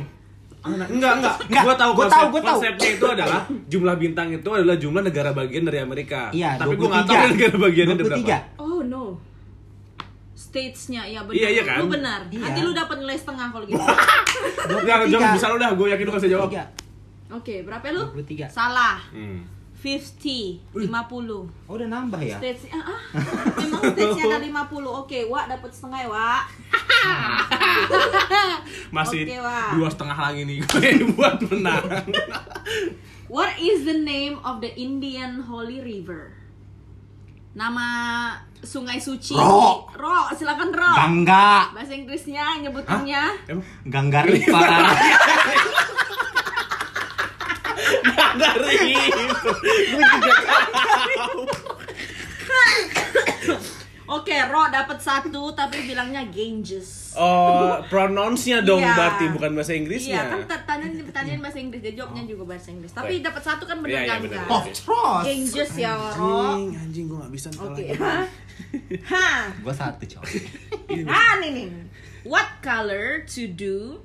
Enggak, 0.61 0.89
enggak, 0.91 1.13
enggak. 1.17 1.35
Enggak, 1.41 1.63
Gua 1.65 1.75
tahu 1.75 1.91
gua 1.91 1.99
konsep, 1.99 2.13
tahu, 2.13 2.27
gua 2.29 2.41
tahu. 2.41 2.49
konsepnya 2.53 2.89
itu 2.93 3.07
adalah 3.09 3.41
jumlah 3.67 3.95
bintang 3.97 4.27
itu 4.29 4.49
adalah 4.51 4.77
jumlah 4.77 5.03
negara 5.03 5.31
bagian 5.33 5.65
dari 5.65 5.79
Amerika. 5.81 6.29
Iya, 6.31 6.51
Tapi 6.55 6.69
23. 6.69 6.77
gua 6.77 6.87
enggak 6.87 7.05
tahu 7.09 7.25
negara 7.27 7.57
bagiannya 7.59 7.95
ada 7.95 8.05
berapa. 8.05 8.21
23. 8.21 8.61
Oh 8.61 8.81
no. 8.83 9.05
States-nya 10.33 11.03
ya 11.07 11.21
benar. 11.23 11.37
Iya, 11.37 11.49
iya 11.51 11.63
kan? 11.65 11.77
Lu 11.79 11.87
benar. 11.87 12.21
Iya. 12.29 12.41
Nanti 12.43 12.61
lu 12.61 12.73
dapat 12.73 12.97
nilai 12.99 13.17
setengah 13.17 13.47
kalau 13.49 13.65
gitu. 13.65 13.81
Enggak, 14.77 14.97
jangan 15.07 15.29
bisa 15.33 15.47
lu 15.49 15.57
dah, 15.57 15.71
gua 15.73 15.87
yakin 15.89 16.05
lu 16.05 16.13
bisa 16.13 16.29
jawab. 16.29 16.49
23. 16.51 17.33
Oke, 17.33 17.55
berapa 17.63 17.87
lu? 17.91 18.05
23. 18.15 18.47
Salah. 18.47 18.99
Hmm. 19.11 19.41
50, 19.81 20.77
50. 20.77 20.85
Oh, 21.65 21.73
udah 21.73 21.89
nambah 21.89 22.21
ya? 22.21 22.37
Stage 22.37 22.69
ah, 22.69 22.85
ah. 22.85 23.01
memang 23.57 23.81
stage 23.97 24.21
ada 24.29 24.37
50. 24.37 25.01
Oke, 25.01 25.25
Wak 25.25 25.49
dapat 25.49 25.73
setengah 25.73 26.05
ya, 26.05 26.09
Wak. 26.13 26.45
Masih 28.97 29.25
Oke, 29.25 29.41
Wak. 29.41 29.69
dua 29.81 29.89
setengah 29.89 30.19
lagi 30.21 30.45
nih 30.45 30.61
gue 30.61 31.17
buat 31.17 31.41
menang. 31.49 32.13
What 33.33 33.57
is 33.57 33.89
the 33.89 33.97
name 33.97 34.37
of 34.45 34.61
the 34.61 34.69
Indian 34.77 35.49
Holy 35.49 35.81
River? 35.81 36.37
Nama 37.57 37.89
sungai 38.61 39.01
suci. 39.01 39.33
Ro. 39.33 39.89
Ro, 39.97 40.29
silakan 40.37 40.77
Ro. 40.77 40.93
Gangga. 40.93 41.73
Bahasa 41.73 41.97
Inggrisnya 41.97 42.61
nyebutannya. 42.61 43.49
Gangga 43.89 44.29
River. 44.29 44.69
enggak 48.41 48.55
gitu. 48.81 49.21
Gue 49.93 50.03
juga 50.17 50.33
tahu. 51.15 51.43
Oke, 54.11 54.35
Ro 54.43 54.67
dapat 54.67 54.99
satu 54.99 55.55
tapi 55.55 55.87
bilangnya 55.87 56.27
Ganges. 56.27 57.15
Oh, 57.15 57.79
pronounce-nya 57.87 58.59
dong 58.61 58.83
Iya. 58.83 58.99
berarti 58.99 59.25
bukan 59.31 59.51
bahasa 59.55 59.71
Inggrisnya. 59.71 60.19
Iya, 60.19 60.23
kan 60.27 60.41
pertanyaan 60.51 60.93
pertanyaan 61.07 61.39
bahasa 61.39 61.59
Inggris, 61.63 61.79
dia 61.79 61.95
jawabnya 61.95 62.27
juga 62.27 62.43
bahasa 62.51 62.75
Inggris. 62.75 62.91
Tapi 62.91 63.23
dapat 63.23 63.39
satu 63.39 63.71
kan 63.71 63.79
benar 63.79 63.95
Iya, 63.95 64.01
iya, 64.03 64.11
kan? 64.11 64.21
benar. 64.27 64.43
Kak? 64.43 64.51
Of 64.51 64.67
course. 64.83 65.25
Ganges 65.25 65.73
ya, 65.79 65.93
Ro. 65.95 66.11
Anjing, 66.59 66.75
anjing 66.75 67.05
gue 67.07 67.19
gak 67.23 67.33
bisa 67.33 67.49
Oke. 67.55 67.85
kalah. 67.95 68.27
Hah. 69.07 69.43
Gua 69.63 69.75
satu, 69.75 70.03
coy. 70.03 70.43
Ah, 71.07 71.39
nih 71.39 71.51
nih. 71.55 71.67
What 72.27 72.59
color 72.61 73.23
to 73.31 73.47
do? 73.47 74.03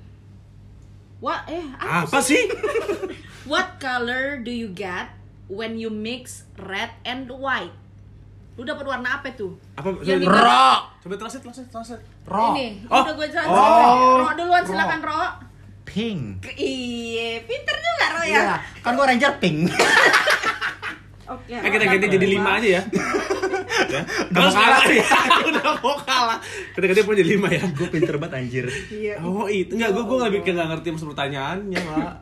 What 1.17 1.49
eh 1.49 1.65
Apa 1.75 2.21
sih? 2.21 2.45
What 3.45 3.77
color 3.77 4.37
do 4.37 4.49
you 4.49 4.67
get 4.67 5.13
when 5.47 5.77
you 5.77 5.87
mix 5.87 6.43
red 6.57 6.89
and 7.03 7.29
white? 7.29 7.73
Lu 8.55 8.63
dapat 8.63 8.83
warna 8.83 9.19
apa 9.19 9.29
tuh? 9.31 9.53
Apa? 9.75 10.01
Yang 10.01 10.23
coba- 10.23 10.33
di- 10.33 10.41
Ro. 10.41 10.69
Coba 10.99 11.13
translate, 11.15 11.43
translate, 11.43 11.69
translate. 11.69 12.03
Ro. 12.25 12.45
Ini, 12.51 12.67
Oh. 12.87 13.03
udah 13.03 13.13
gue 13.13 13.27
jelasin. 13.27 13.51
Oh. 13.51 14.15
Ro 14.17 14.29
duluan 14.33 14.63
Ro. 14.63 14.67
silakan 14.67 14.99
Ro. 15.01 15.21
Pink. 15.85 16.41
Iya, 16.51 17.45
pinter 17.45 17.75
juga 17.75 18.05
Ro 18.09 18.21
ya. 18.23 18.39
Iya, 18.41 18.55
kan 18.81 18.91
gua 18.95 19.05
Ranger 19.05 19.33
pink. 19.37 19.69
Oke. 21.27 21.53
Eh 21.53 21.69
kita 21.69 21.83
ganti 21.87 22.05
jadi 22.07 22.27
lima 22.27 22.49
aja 22.55 22.69
ya. 22.71 22.81
ya. 23.93 24.01
Udah 24.27 24.41
mau 24.41 24.51
kalah. 24.51 24.81
ya. 24.87 25.05
Udah 25.43 25.65
mau 25.79 25.95
kalah. 25.99 26.39
Kita 26.71 26.85
ganti 26.85 27.01
pun 27.01 27.13
jadi 27.13 27.29
lima 27.31 27.47
ya. 27.49 27.61
Gua 27.69 27.87
pinter 27.87 28.15
banget 28.15 28.33
anjir. 28.39 28.65
Iya. 28.87 29.21
Oh 29.21 29.45
itu 29.45 29.73
enggak, 29.73 29.89
gue 29.91 30.03
gue 30.03 30.17
nggak 30.17 30.33
bikin 30.35 30.51
nggak 30.53 30.69
ngerti 30.71 30.87
maksud 30.89 31.07
pertanyaannya, 31.07 31.79
Pak. 31.81 32.13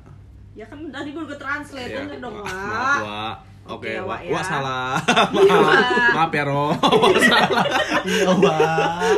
Ya 0.53 0.65
kan 0.65 0.77
tadi 0.87 1.09
gue 1.09 1.23
udah 1.23 1.39
translate 1.39 1.89
Ya, 1.89 2.05
bener 2.05 2.21
dong, 2.21 2.37
Wak. 2.37 2.45
Maaf, 2.45 3.01
Wak. 3.01 3.35
Oke, 3.63 3.89
Oke, 3.89 3.91
Wak, 3.95 4.05
Wak. 4.05 4.19
ya. 4.21 4.31
Wak 4.35 4.43
salah. 4.45 4.87
Iya, 5.33 5.55
Maaf. 5.55 5.65
Wak. 5.65 6.13
Maaf 6.13 6.31
ya, 6.31 6.43
Ro. 6.45 6.65
Wak 7.01 7.17
salah. 7.19 7.65
Iya, 8.05 8.29
Wak. 8.37 9.13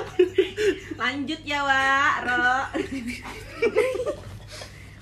Lanjut 0.96 1.42
ya, 1.44 1.60
Wak. 1.62 2.14
Ro. 2.24 2.48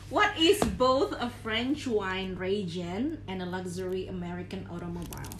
What 0.09 0.37
is 0.37 0.61
both 0.77 1.13
a 1.17 1.25
French 1.41 1.89
wine 1.89 2.37
region 2.37 3.17
and 3.25 3.41
a 3.41 3.47
luxury 3.49 4.05
American 4.05 4.65
automobile? 4.69 5.33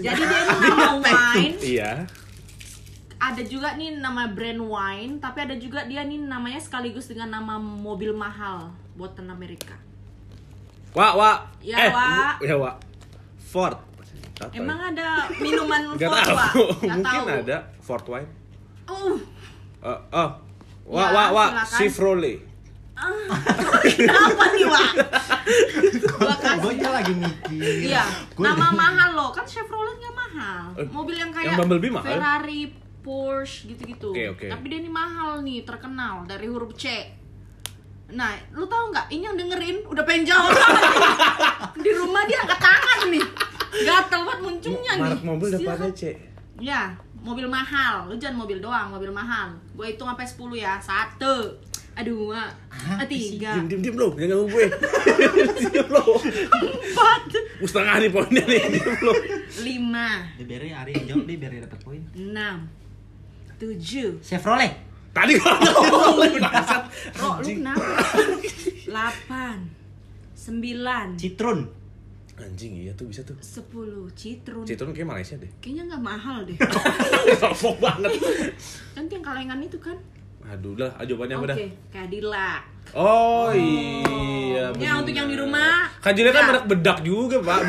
Jadi 0.00 0.16
dia 0.16 0.38
ini 0.48 0.68
nama 0.70 0.96
wine, 0.96 1.54
Iya. 1.60 1.92
ada 3.18 3.42
juga 3.42 3.74
nih 3.74 3.98
nama 3.98 4.30
brand 4.30 4.62
wine, 4.62 5.20
tapi 5.20 5.44
ada 5.44 5.58
juga 5.58 5.84
dia 5.84 6.06
nih 6.06 6.24
namanya 6.24 6.56
sekaligus 6.56 7.04
dengan 7.04 7.36
nama 7.36 7.58
mobil 7.60 8.14
mahal 8.14 8.72
buatan 8.94 9.28
Amerika. 9.28 9.76
Wak, 10.90 11.12
wak. 11.14 11.38
Ya, 11.60 11.76
eh, 11.78 11.90
Wak. 11.90 12.34
bu- 12.38 12.44
Ya, 12.44 12.54
wak. 12.56 12.74
Ford. 13.40 13.76
Apa 14.38 14.54
Emang 14.54 14.78
ya? 14.78 14.88
ada 14.88 15.08
minuman 15.36 15.80
tahu. 15.98 16.06
Wak? 16.06 16.52
Nggak 16.80 16.96
Mungkin 16.96 17.20
tahu. 17.22 17.42
ada 17.42 17.56
Ford 17.78 18.04
wine. 18.06 18.30
Uh, 18.86 19.18
Oh, 19.78 19.98
oh. 20.10 20.30
Wak, 20.88 20.98
Ya, 21.04 21.14
wak, 21.14 21.28
wak. 21.30 21.48
silakan. 21.62 21.76
Chevrolet. 21.78 22.38
kenapa 23.94 24.44
nih, 24.50 24.66
Wak? 24.66 24.90
Gue 26.58 26.74
lagi 26.82 27.12
mikir. 27.14 27.86
Iya, 27.86 28.02
nama 28.34 28.68
mahal 28.72 29.10
loh. 29.14 29.30
Kan 29.30 29.46
Chevrolet 29.46 29.94
nggak 29.96 30.14
mahal. 30.16 30.62
Eh, 30.74 30.86
Mobil 30.88 31.14
yang 31.14 31.30
kayak 31.30 31.54
yang 31.54 31.58
Bumblebee 31.60 31.92
mahal? 31.92 32.10
Ferrari, 32.10 32.74
Porsche 32.98 33.70
gitu-gitu. 33.70 34.10
Oke, 34.10 34.24
oke. 34.28 34.46
Tapi 34.48 34.64
dia 34.66 34.78
ini 34.80 34.90
mahal 34.90 35.40
nih, 35.40 35.62
terkenal 35.62 36.26
dari 36.26 36.46
huruf 36.46 36.74
C. 36.74 36.90
Nah, 38.08 38.32
lu 38.56 38.64
tahu 38.64 38.88
nggak? 38.88 39.06
Ini 39.12 39.22
yang 39.28 39.36
dengerin 39.36 39.84
udah 39.84 40.04
pengen 40.08 40.24
jawab 40.32 40.56
Di 41.76 41.90
rumah 41.92 42.24
dia 42.24 42.40
angkat 42.40 42.60
tangan 42.60 42.98
nih. 43.12 43.24
Gatel 43.84 44.20
banget 44.24 44.40
muncungnya 44.40 44.92
nih. 44.96 45.04
Merek 45.04 45.22
mobil 45.24 45.48
depannya 45.52 45.90
C. 45.92 46.02
Ya, 46.58 46.96
mobil 47.20 47.44
mahal. 47.44 48.08
Lu 48.08 48.16
jangan 48.16 48.40
mobil 48.40 48.64
doang, 48.64 48.88
mobil 48.96 49.12
mahal. 49.12 49.52
Gue 49.76 49.92
hitung 49.92 50.08
sampai 50.08 50.24
10 50.24 50.56
ya. 50.56 50.72
Satu. 50.80 51.52
Aduh, 51.98 52.30
dua. 52.30 52.46
Tiga. 53.10 53.58
Diam, 53.58 53.66
diam, 53.68 53.80
diam 53.84 53.96
lo. 53.98 54.08
Jangan 54.16 54.48
gue. 54.48 54.64
diam 55.74 55.88
lo. 55.92 56.04
Empat. 56.16 57.22
Gue 57.60 57.68
setengah 57.68 57.94
nih 58.00 58.08
poinnya 58.08 58.42
nih. 58.48 58.62
Diam 58.72 58.98
lo. 59.04 59.12
Lima. 59.60 60.08
Dia 60.40 60.44
biar 60.48 60.62
Ari 60.86 60.90
yang 60.96 61.06
jawab, 61.12 61.24
dia 61.28 61.60
dapat 61.60 61.80
poin. 61.84 62.00
Enam. 62.16 62.64
Tujuh. 63.60 64.22
Chevrolet. 64.24 64.87
Tadi 65.18 65.32
gue 65.34 65.50
ngomong. 65.66 66.38
Bangsat. 66.38 66.82
Ro, 67.18 67.42
lu 67.42 67.50
kenapa? 67.58 67.82
Delapan. 68.86 69.58
Sembilan. 70.38 71.18
Citrun. 71.18 71.60
Anjing 72.38 72.86
iya 72.86 72.94
tuh 72.94 73.10
bisa 73.10 73.26
tuh. 73.26 73.34
Sepuluh. 73.42 74.06
Citrun. 74.14 74.62
Citrun 74.62 74.94
kayak 74.94 75.10
Malaysia 75.10 75.34
deh. 75.34 75.50
Kayaknya 75.58 75.90
nggak 75.90 76.02
mahal 76.06 76.46
deh. 76.46 76.54
Sombong 77.42 77.82
banget. 77.82 78.14
Kan 78.94 79.10
yang 79.10 79.24
kalengan 79.26 79.58
itu 79.58 79.74
kan? 79.82 79.98
Aduh 80.46 80.78
lah, 80.78 80.94
jawabannya 81.02 81.34
apa 81.34 81.44
Oke, 81.44 81.50
dah? 81.50 81.58
Cadillac. 81.90 82.62
Oh 82.94 83.50
iya. 83.52 84.70
Ya, 84.72 84.72
bener. 84.72 85.02
untuk 85.02 85.12
yang 85.12 85.28
di 85.28 85.36
rumah. 85.36 85.90
Kan 86.00 86.14
jadi 86.14 86.30
kan 86.30 86.42
merek 86.48 86.64
bedak 86.70 86.98
juga, 87.02 87.36
Pak. 87.42 87.68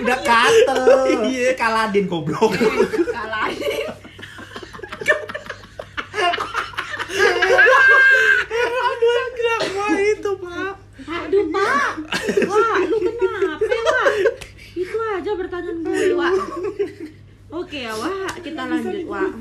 Udah 0.00 0.18
katel. 0.22 1.26
Iya, 1.26 1.52
Kaladin 1.58 2.06
goblok. 2.06 2.54
Kalahin. 3.12 3.92
Aduh, 8.76 9.24
kenapa 9.36 9.84
itu, 10.00 10.30
Pak? 10.40 10.72
Aduh, 11.36 11.52
Pak. 11.52 11.92
Wah, 12.46 12.76
lu 12.82 12.96
kenapa, 12.98 13.60
Wak? 13.60 14.08
Itu 14.72 14.96
aja 14.96 15.30
pertanyaan 15.34 15.78
gue, 15.82 16.16
Wak. 16.16 16.34
Oke 17.52 17.84
ya, 17.84 17.92
Wak. 17.92 18.40
Kita 18.40 18.64
lanjut, 18.64 19.04
Wak. 19.04 19.32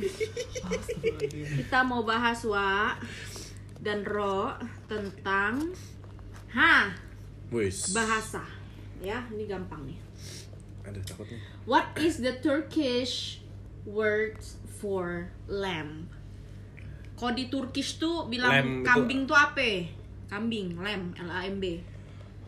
Kita 1.56 1.80
mau 1.82 2.04
bahas, 2.04 2.44
Wak. 2.44 3.00
Dan 3.80 4.04
Ro 4.04 4.52
tentang 4.86 5.72
ha, 6.52 6.90
Wis. 7.48 7.94
bahasa. 7.94 8.42
Ya, 8.98 9.24
ini 9.30 9.46
gampang 9.46 9.86
nih. 9.86 10.00
Aduh, 10.84 11.00
takut 11.00 11.30
nih. 11.30 11.40
What 11.64 11.94
is 11.96 12.20
the 12.20 12.34
Turkish 12.36 13.40
word 13.86 14.42
for 14.76 15.30
lamb? 15.46 16.10
Kalau 17.16 17.32
di 17.32 17.48
Turkish 17.48 17.96
tuh 17.96 18.26
bilang 18.28 18.52
Lamb 18.52 18.72
itu- 18.82 18.86
kambing 18.86 19.22
tuh 19.24 19.38
apa? 19.38 19.86
Kambing, 20.26 20.76
lamb, 20.76 21.14
L 21.16 21.30
A 21.30 21.46
M 21.46 21.58
B. 21.58 21.78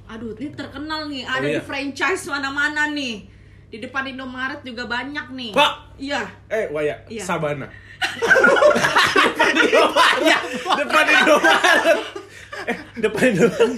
Aduh, 0.07 0.33
ini 0.33 0.49
terkenal 0.51 1.05
nih. 1.05 1.23
Ada 1.23 1.37
Oh, 1.37 1.47
iya. 1.47 1.59
di 1.59 1.63
franchise 1.63 2.23
mana-mana 2.25 2.89
nih. 2.89 3.27
Di 3.67 3.77
depan 3.77 4.07
Indomaret 4.07 4.63
juga 4.63 4.87
banyak 4.87 5.27
nih. 5.29 5.51
Pak! 5.51 5.73
Iya. 5.97 6.23
Eh, 6.47 6.71
Waya, 6.71 6.95
Iya. 7.05 7.21
Sabana. 7.21 7.67
depan 9.27 9.51
Indomaret. 9.61 10.41
Depan 10.79 11.05
Indomaret. 11.05 11.97
Eh, 12.63 12.77
depan 12.97 13.23
Indomaret. 13.27 13.75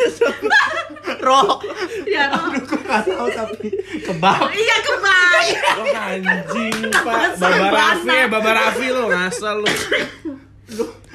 Rok. 1.19 1.59
Iya, 2.05 2.23
Ro. 2.29 2.41
Gue 2.55 2.79
gak 2.79 3.03
tahu 3.03 3.27
tapi 3.29 3.67
kebab. 3.99 4.41
Iya, 4.47 4.75
kebay. 4.79 5.47
Lo 5.73 5.83
anjing, 5.89 6.77
Pak. 6.93 7.35
Baba 7.35 7.67
Raffi, 7.69 8.07
ya, 8.07 8.25
Baba 8.27 8.51
Raffi 8.53 8.87
lo 8.87 9.03
ngasal 9.09 9.57
lo. 9.59 9.71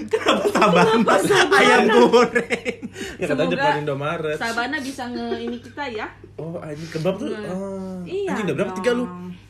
Kenapa 0.05 0.45
sabana? 0.51 0.93
Ayam 1.55 1.83
goreng. 1.89 2.79
Ya 3.17 3.27
kata 3.27 3.43
depan 3.47 3.83
Indomaret. 3.83 4.37
Sabana 4.37 4.77
bisa 4.79 5.07
nge 5.07 5.27
ini 5.41 5.59
kita 5.59 5.87
ya. 5.87 6.07
Oh, 6.35 6.59
anjing 6.59 6.91
kebab 6.91 7.15
tuh. 7.17 7.31
Nah. 7.31 7.47
Oh. 7.49 7.99
Iya. 8.03 8.35
Anjing 8.35 8.47
udah 8.51 8.57
berapa? 8.57 8.73
Tiga 8.75 8.91
lu? 8.93 9.05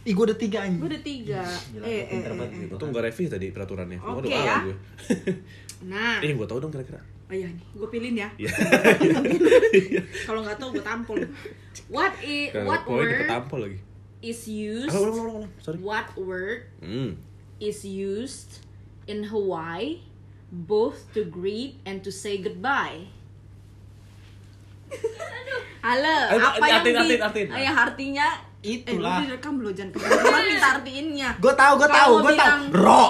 Ih, 0.04 0.12
gue 0.12 0.24
udah 0.26 0.36
tiga 0.36 0.58
anjing. 0.62 0.80
Gue 0.80 0.90
udah 0.92 1.02
tiga. 1.02 1.40
Gila, 1.42 1.84
eh, 1.84 2.02
eh, 2.04 2.20
eh, 2.20 2.20
banget 2.30 2.50
eh. 2.50 2.60
gitu. 2.68 2.74
Gue 2.84 3.02
review 3.02 3.26
tadi 3.26 3.46
peraturannya. 3.50 3.98
Oke 3.98 4.18
udah 4.20 4.30
ya. 4.30 4.56
gue. 4.62 4.76
Nah, 5.84 6.16
Eh, 6.18 6.32
gue 6.32 6.46
tau 6.46 6.56
dong 6.56 6.72
kira-kira. 6.72 6.96
oh 7.24 7.34
iya 7.34 7.44
nih, 7.44 7.66
gue 7.76 7.88
pilihin 7.88 8.16
ya. 8.16 8.28
Iya. 8.38 8.48
Kalau 10.28 10.40
nggak 10.40 10.56
tahu 10.56 10.72
gue 10.72 10.80
tampol. 10.80 11.20
What 11.88 12.16
i 12.20 12.48
Kalau 12.48 12.68
what 12.68 12.82
word 12.88 13.28
tampol 13.28 13.68
lagi. 13.68 13.78
is 14.22 14.48
used? 14.48 14.88
What 15.84 16.08
word 16.16 16.72
Hmm. 16.80 17.20
is 17.60 17.84
used 17.84 18.63
in 19.06 19.28
Hawaii 19.28 20.00
both 20.50 21.10
to 21.12 21.24
greet 21.26 21.80
and 21.84 22.00
to 22.04 22.10
say 22.12 22.38
goodbye? 22.38 23.10
Halo, 25.84 26.16
apa 26.40 26.64
yang 26.64 26.80
artiin, 26.80 26.94
di 26.96 26.96
artiin, 26.96 27.20
artiin. 27.20 27.48
Ah, 27.50 27.60
ya 27.60 27.72
artinya 27.76 28.26
Itulah. 28.64 29.20
Eh, 29.20 29.28
direkam 29.28 29.60
lo 29.60 29.68
jangan 29.76 29.92
kebetulan 29.92 30.44
minta 30.48 30.68
artiinnya. 30.80 31.30
Gue 31.36 31.52
tahu, 31.52 31.72
gue 31.76 31.88
tahu, 31.92 32.12
gue 32.24 32.32
tahu. 32.32 32.32
bilang- 32.32 32.64
Ro. 32.72 33.04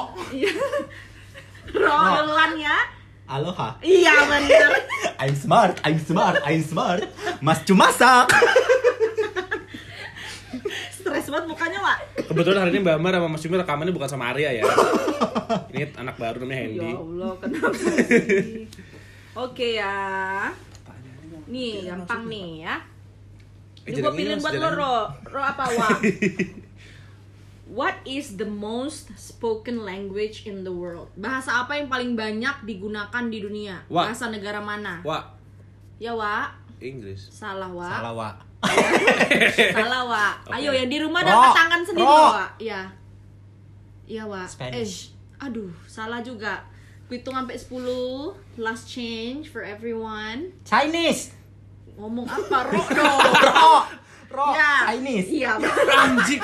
Rolan 1.70 2.52
ya? 2.58 2.78
Aloha. 3.30 3.78
Iya 3.78 4.14
bener. 4.26 4.70
I'm 5.22 5.34
smart, 5.38 5.78
I'm 5.86 5.96
smart, 6.02 6.42
I'm 6.42 6.60
smart. 6.60 7.06
Mas 7.38 7.62
cuma 7.62 7.88
masak. 7.94 8.26
Stres 11.14 11.30
banget 11.30 11.46
mukanya, 11.46 11.78
Wak. 11.78 11.98
Kebetulan 12.26 12.58
hari 12.66 12.70
ini 12.74 12.80
Mbak 12.82 12.98
Amar 12.98 13.14
sama 13.14 13.28
Mas 13.30 13.42
Yumi 13.46 13.54
rekamannya 13.62 13.94
bukan 13.94 14.10
sama 14.10 14.34
Arya 14.34 14.50
ya. 14.50 14.64
Ini 15.70 15.94
anak 15.94 16.18
baru 16.18 16.42
namanya 16.42 16.58
Ya 16.58 16.62
Hendy. 16.66 16.90
Allah, 16.90 17.32
kenapa 17.38 17.70
sih? 17.78 17.94
Oke 19.46 19.68
ya. 19.78 19.94
Nih, 21.46 21.86
gampang 21.86 22.26
nih 22.26 22.66
ya. 22.66 22.82
Eh, 23.86 23.94
Ini 23.94 24.02
gue 24.02 24.10
pilih 24.10 24.42
buat 24.42 24.58
lo, 24.58 24.68
Ro. 24.74 24.94
Ro 25.30 25.38
apa, 25.38 25.70
Wak? 25.70 26.02
What 27.78 28.02
is 28.02 28.34
the 28.34 28.50
most 28.50 29.14
spoken 29.14 29.86
language 29.86 30.50
in 30.50 30.66
the 30.66 30.74
world? 30.74 31.14
Bahasa 31.14 31.62
apa 31.62 31.78
yang 31.78 31.86
paling 31.86 32.18
banyak 32.18 32.66
digunakan 32.66 33.22
di 33.30 33.38
dunia? 33.38 33.86
Wak. 33.86 34.10
Bahasa 34.10 34.34
negara 34.34 34.58
mana? 34.58 34.98
Wah, 35.06 35.30
Ya, 36.02 36.10
Wak. 36.10 36.58
Inggris. 36.82 37.30
Salah, 37.30 37.70
Wak. 37.70 38.02
Salah, 38.02 38.14
Wak. 38.18 38.34
Salah, 39.76 40.02
Wak. 40.08 40.34
Ayo, 40.54 40.70
yang 40.72 40.88
di 40.88 40.98
rumah 41.00 41.20
Ro. 41.22 41.28
dapat 41.28 41.50
tangan 41.56 41.80
sendiri, 41.84 42.06
Ro. 42.06 42.24
Wak. 42.34 42.50
Iya. 42.60 42.80
Iya, 44.04 44.22
Wak. 44.28 44.46
Spanish. 44.48 45.12
Eh, 45.40 45.44
aduh, 45.48 45.70
salah 45.88 46.20
juga. 46.20 46.64
Hitung 47.08 47.36
sampai 47.38 47.54
10. 47.54 48.34
Last 48.58 48.90
change 48.90 49.48
for 49.54 49.62
everyone. 49.62 50.50
Chinese. 50.66 51.30
Ngomong 51.94 52.26
apa, 52.26 52.58
Ro 52.74 52.82
dong? 52.90 53.20
Ro. 53.38 53.72
Ro. 54.34 54.46
Ya. 54.50 54.90
Chinese. 54.90 55.28
Iya. 55.30 55.52
Anjing. 55.94 56.42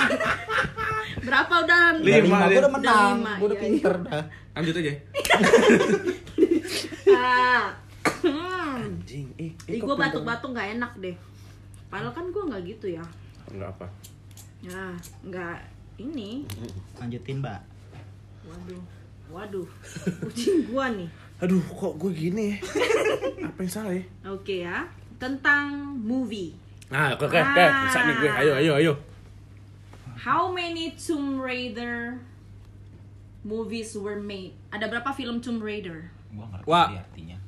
Berapa 1.26 1.54
udah? 1.66 1.98
Lima, 2.00 2.48
gue 2.48 2.60
udah 2.62 2.72
menang. 2.72 3.16
Gue 3.36 3.46
udah 3.50 3.58
iya, 3.58 3.64
pinter 3.66 3.94
dah. 4.06 4.22
Lanjut 4.56 4.74
aja. 4.78 4.92
Ah. 7.10 7.64
Hmm. 8.24 8.86
Anjing. 8.88 9.26
Eh, 9.36 9.52
Ih, 9.68 9.80
gue 9.82 9.96
batuk-batuk 9.96 10.54
nggak 10.54 10.80
enak 10.80 10.92
deh. 11.02 11.16
Padahal 11.90 12.14
kan 12.14 12.30
gue 12.30 12.42
nggak 12.46 12.62
gitu 12.64 12.86
ya. 12.94 13.04
Enggak 13.50 13.74
apa. 13.74 13.86
Ya, 14.62 14.94
nggak 15.26 15.58
ini. 15.98 16.46
Lanjutin, 16.96 17.42
Mbak. 17.42 17.60
Waduh, 18.46 18.82
waduh. 19.28 19.68
Kucing 20.24 20.70
gua 20.70 20.88
nih. 20.94 21.10
Aduh, 21.42 21.60
kok 21.60 21.98
gue 21.98 22.12
gini 22.12 22.54
ya? 22.54 22.56
Apa 23.50 23.58
yang 23.64 23.72
salah 23.72 23.92
ya? 23.92 24.04
Oke 24.30 24.64
ya. 24.64 24.86
Tentang 25.20 25.96
movie. 26.00 26.56
Nah, 26.88 27.12
oke, 27.16 27.28
oke, 27.28 27.36
oke. 27.36 27.64
Bisa 27.88 27.98
nih 28.06 28.14
gue. 28.22 28.30
Ayo, 28.30 28.52
ayo, 28.60 28.72
ayo. 28.80 28.92
How 30.20 30.52
many 30.52 30.92
Tomb 30.96 31.40
Raider 31.40 32.20
movies 33.40 33.96
were 33.96 34.20
made? 34.20 34.52
Ada 34.68 34.88
berapa 34.88 35.10
film 35.16 35.40
Tomb 35.40 35.64
Raider? 35.64 36.12
Gua 36.30 36.46
ngerti 36.52 36.68
Wah. 36.68 36.88
artinya. 36.92 37.38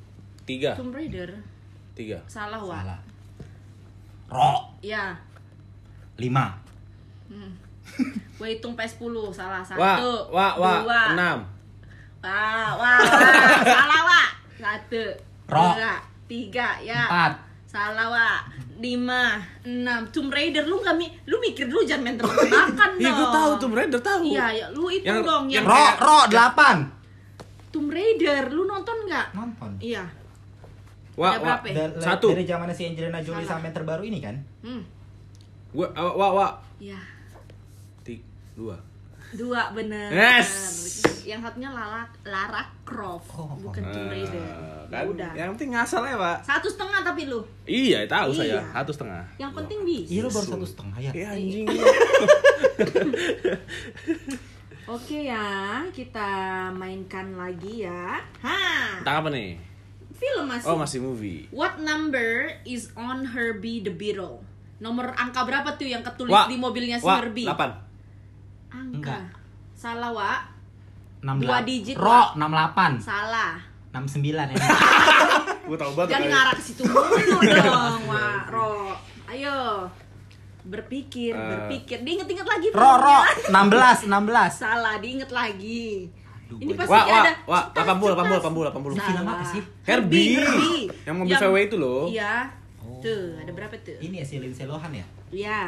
Tiga. 0.43 0.71
Tomb 0.73 0.91
Raider. 0.91 1.37
Tiga. 1.93 2.19
Salah, 2.25 2.61
Wak. 2.61 2.81
Salah. 2.81 2.99
Ro. 4.33 4.53
Ya. 4.81 5.13
Lima. 6.17 6.57
Gue 8.33 8.47
hitung 8.49 8.73
P10, 8.73 8.97
salah. 9.29 9.61
Satu, 9.61 9.77
Wah, 9.79 9.97
wah, 10.27 10.53
wah. 10.57 10.77
dua. 10.81 11.01
Enam. 11.13 11.37
Wah, 12.17 12.69
wah, 12.73 12.97
wah. 12.97 13.61
salah, 13.61 14.01
Wak. 14.03 14.29
Satu, 14.55 15.03
Ro. 15.45 15.77
dua, 15.77 15.93
tiga, 16.25 16.81
ya. 16.81 17.05
Empat. 17.05 17.33
Salah, 17.69 18.09
Wak. 18.09 18.41
Lima, 18.81 19.37
enam. 19.61 20.01
Tomb 20.09 20.33
Raider, 20.33 20.65
lu 20.65 20.81
gak 20.81 20.97
mi 20.97 21.05
lu 21.23 21.37
mikir 21.37 21.69
dulu 21.69 21.85
jangan 21.85 22.03
main 22.03 22.15
tebak-tebakan 22.17 22.89
dong. 22.91 22.99
Iya, 22.99 23.11
gue 23.13 23.27
tahu 23.29 23.51
Tomb 23.61 23.75
Raider 23.77 24.01
tahu. 24.01 24.19
Iya, 24.25 24.45
ya, 24.51 24.65
lu 24.73 24.89
itu 24.89 25.05
Yang- 25.05 25.23
dong 25.23 25.43
yang, 25.45 25.61
yang 25.61 25.65
Ro, 25.69 25.85
Ro 26.01 26.19
delapan. 26.25 26.77
Tomb 27.69 27.89
Raider, 27.89 28.49
lu 28.49 28.65
nonton 28.65 28.97
nggak? 29.05 29.27
Nonton. 29.33 29.71
Iya. 29.77 30.03
Wah, 31.13 31.35
wah. 31.35 31.61
berapa? 31.61 31.65
Da- 31.69 32.01
Satu. 32.01 32.31
Dari 32.31 32.43
zamannya 32.43 32.71
si 32.71 32.83
Angelina 32.85 33.19
Jolie 33.19 33.41
Salah. 33.41 33.57
sampai 33.57 33.67
yang 33.67 33.77
terbaru 33.77 34.03
ini 34.03 34.17
kan? 34.17 34.35
Hmm. 34.59 34.81
Gue, 35.69 35.87
wah, 35.87 36.13
wah, 36.13 36.31
wah. 36.33 36.51
Iya. 36.77 36.97
Tiga, 38.01 38.21
dua. 38.53 38.75
Dua 39.31 39.73
bener. 39.73 40.09
Yes. 40.09 40.49
Yang 41.23 41.41
satunya 41.43 41.65
Lara 41.67 42.05
Lara 42.23 42.61
Croft, 42.83 43.33
Oh, 43.33 43.57
bukan 43.57 43.81
Tomb 43.83 44.05
Raider. 44.07 44.37
Eh, 44.37 44.85
Ya 44.85 45.01
kan, 45.01 45.09
udah. 45.09 45.31
yang 45.33 45.49
penting 45.51 45.73
ngasal 45.73 46.05
ya, 46.05 46.13
Pak. 46.13 46.37
Satu 46.43 46.67
setengah 46.67 47.01
tapi 47.01 47.25
lu. 47.25 47.41
Iya, 47.63 48.05
tahu 48.05 48.29
saya. 48.29 48.57
Iya. 48.57 48.69
Satu 48.71 48.91
setengah. 48.93 49.23
Yang 49.37 49.51
penting 49.55 49.79
bisa. 49.81 50.05
Iya 50.07 50.21
lu 50.21 50.29
baru 50.29 50.47
satu 50.47 50.65
setengah 50.67 50.97
ya. 50.99 51.11
Iya, 51.11 51.27
anjing. 51.31 51.65
Oke 54.85 55.17
ya, 55.23 55.47
kita 55.89 56.29
mainkan 56.69 57.33
lagi 57.33 57.87
ya. 57.87 58.19
Ha, 58.43 58.57
Tentang 58.99 59.23
apa 59.23 59.29
nih? 59.31 59.55
Film 60.23 60.45
masih. 60.47 60.65
Oh, 60.65 60.77
masih 60.77 60.99
movie. 60.99 61.39
What 61.49 61.77
number 61.77 62.47
is 62.63 62.87
on 62.95 63.27
Herbie 63.27 63.79
the 63.79 63.91
Beetle? 63.91 64.39
Nomor 64.79 65.11
angka 65.13 65.43
berapa 65.43 65.75
tuh 65.75 65.83
yang 65.85 65.99
ketulis 66.01 66.31
Wah, 66.31 66.47
di 66.47 66.55
mobilnya 66.55 66.95
si 66.95 67.03
wah, 67.03 67.19
Herbie? 67.19 67.43
delapan. 67.43 67.71
Angka. 68.69 68.95
Enggak. 68.95 69.23
Salah, 69.73 70.11
Wak. 70.11 70.41
Enam 71.21 71.35
Dua 71.37 71.47
delapan. 71.59 71.63
digit, 71.65 71.95
Ro 71.95 72.07
Wak. 72.09 72.27
enam 72.35 72.49
delapan. 72.49 72.91
Salah. 72.97 73.53
Enam 73.91 74.05
sembilan 74.05 74.45
ya. 74.49 74.55
Gue 75.67 75.77
tau 75.77 75.91
banget. 75.93 76.11
Jangan 76.13 76.29
ngarah 76.29 76.53
ke 76.53 76.63
situ 76.63 76.83
mulu 76.83 77.39
dong, 77.67 78.01
Wak. 78.07 78.43
Ro. 78.47 78.95
Ayo. 79.25 79.59
Berpikir, 80.63 81.31
Eh. 81.31 81.43
berpikir. 81.49 81.97
Diinget-inget 82.01 82.43
lagi. 82.43 82.67
Ro 82.71 82.79
Ro 82.97 83.19
filmnya. 83.19 83.49
enam 83.49 83.65
belas 83.67 83.97
enam 84.03 84.23
belas. 84.23 84.51
Salah, 84.57 84.95
diinget 84.97 85.27
lagi. 85.29 86.07
Aduh, 86.43 86.57
Ini 86.59 86.71
pasti 86.75 86.91
Wah, 86.91 87.03
wah, 87.03 87.23
ada. 87.23 87.31
wah, 87.47 87.63
Cepat, 87.71 87.95
80, 87.95 88.13
80, 88.13 88.13
cepat. 88.13 88.41
80, 88.43 88.69
80. 88.69 88.93
Salah. 88.93 89.07
Film 89.07 89.25
apa 89.25 89.43
sih? 89.47 89.61
Herbie. 89.83 90.27
Herbie. 90.35 90.81
Yang 91.03 91.15
mobil 91.15 91.35
VW 91.35 91.55
itu 91.61 91.75
loh. 91.77 92.03
Iya. 92.07 92.35
Oh. 92.77 92.99
Tuh, 92.99 93.23
ada 93.39 93.51
berapa 93.51 93.75
tuh? 93.79 93.97
Ini 93.97 94.15
ya 94.19 94.25
si 94.27 94.35
Lindsay 94.37 94.65
Lohan 94.67 94.91
ya? 94.91 95.05
Iya. 95.31 95.61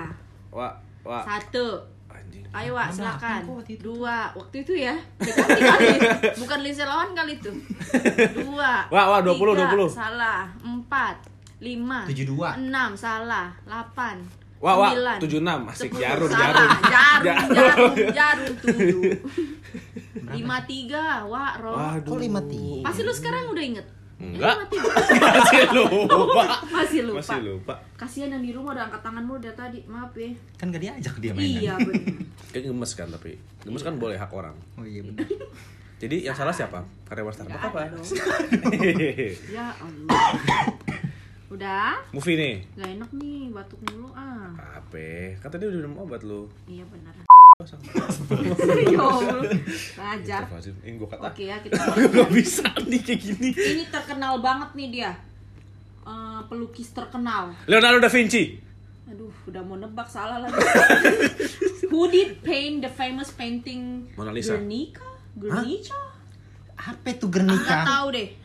Wah, 0.51 0.71
wah. 1.01 1.23
Satu. 1.23 1.79
Anjing. 2.07 2.43
Ayo 2.51 2.71
Wak, 2.71 2.87
silakan. 2.91 3.41
waktu 3.43 3.75
itu. 3.75 3.83
Dua. 3.91 4.31
Waktu 4.31 4.55
itu 4.63 4.73
ya. 4.75 4.95
Dekati 5.17 5.59
kali. 5.59 5.87
Bukan 6.43 6.59
Lindsay 6.59 6.83
Lohan 6.83 7.11
kali 7.11 7.31
itu. 7.35 7.51
Dua. 8.43 8.87
Wah, 8.87 9.05
wah, 9.11 9.19
20, 9.19 9.35
tiga, 9.35 9.75
20. 9.75 9.91
Salah. 9.91 10.47
Empat. 10.59 11.15
Lima. 11.55 12.03
Tujuh 12.03 12.27
dua. 12.27 12.59
Enam. 12.59 12.93
Salah. 12.93 13.51
Delapan. 13.63 14.19
Wah, 14.65 14.75
wah, 14.81 14.91
sembilan, 14.97 15.17
76. 15.21 15.69
Asik, 15.69 15.89
sepuluh. 15.93 16.01
jarum, 16.01 16.29
jarum. 16.33 16.69
Jarum, 16.89 17.21
Jarum. 17.21 17.51
jarum, 17.53 17.93
jarum, 18.17 18.53
tujuh. 18.65 19.01
Lima 20.33 20.57
tiga, 20.65 21.03
Wak, 21.29 21.53
Ro. 21.61 21.73
Waduh. 21.77 22.09
Kok 22.09 22.17
lima 22.17 22.41
tiga? 22.49 22.81
Pasti 22.81 23.01
lu 23.05 23.13
sekarang 23.13 23.53
udah 23.53 23.61
inget? 23.61 23.85
Enggak. 24.17 24.57
Eh. 24.73 24.81
Masih 25.37 25.61
lupa. 25.69 26.43
Masih 26.81 26.99
lupa. 27.05 27.21
Masih 27.21 27.39
lupa. 27.45 27.73
Kasihan 27.93 28.33
yang 28.33 28.41
di 28.41 28.51
rumah 28.57 28.73
udah 28.73 28.89
angkat 28.89 29.05
tangan 29.05 29.21
mulu 29.21 29.37
dari 29.37 29.53
tadi. 29.53 29.79
Maaf 29.85 30.17
ya. 30.17 30.33
Kan 30.57 30.73
gak 30.73 30.81
diajak 30.81 31.15
dia 31.21 31.31
mainan. 31.37 31.61
Iya, 31.61 31.73
bener. 31.77 32.25
Kayak 32.49 32.63
gemes 32.73 32.91
kan 32.97 33.07
tapi. 33.13 33.31
Gemes 33.61 33.83
kan 33.85 33.93
boleh 34.01 34.17
hak 34.17 34.31
orang. 34.33 34.57
Oh 34.81 34.85
iya 34.87 35.05
benar. 35.05 35.29
Jadi 36.01 36.25
yang 36.25 36.33
salah 36.33 36.55
siapa? 36.55 36.81
Karyawan 37.05 37.37
Starbucks 37.37 37.69
apa? 37.69 37.79
Ya 39.53 39.77
Allah. 39.77 40.73
Udah? 41.55 42.03
Movie 42.11 42.35
nih. 42.35 42.55
Gak 42.75 42.89
enak 42.99 43.09
nih, 43.15 43.47
batuk 43.47 43.79
mulu 43.87 44.11
ah. 44.11 44.51
Apa? 44.75 45.39
Kata 45.39 45.55
dia 45.55 45.71
udah 45.71 45.79
minum 45.79 45.95
obat 46.03 46.19
lu. 46.27 46.51
Iya 46.67 46.83
benar. 46.91 47.15
Pasang. 47.55 47.79
Yo, 48.91 49.07
ngajar. 49.95 50.43
Ini 50.83 50.99
gue 50.99 51.07
kata. 51.07 51.31
Oke 51.31 51.47
ya, 51.47 51.63
kita 51.63 51.79
Gak 52.11 52.27
bisa 52.35 52.67
nih 52.83 52.99
kayak 52.99 53.19
gini. 53.23 53.49
ini 53.55 53.83
terkenal 53.87 54.43
banget 54.43 54.75
nih 54.75 54.87
dia. 54.91 55.11
Eh, 56.03 56.39
pelukis 56.51 56.91
terkenal. 56.91 57.55
Leonardo 57.71 58.03
da 58.03 58.11
Vinci. 58.11 58.59
Aduh, 59.07 59.31
udah 59.47 59.63
mau 59.63 59.79
nebak 59.79 60.11
salah 60.11 60.43
lagi. 60.43 60.59
Who 61.95 62.11
did 62.11 62.43
paint 62.43 62.83
the 62.83 62.91
famous 62.91 63.31
painting 63.31 64.11
Mona 64.19 64.35
Lisa. 64.35 64.59
Guernica? 64.59 65.07
Guernica? 65.39 65.95
Apa 66.85 67.07
itu 67.09 67.25
Gak 67.25 67.41
Gernika? 67.41 67.81
tahu 67.83 68.07
deh. 68.13 68.27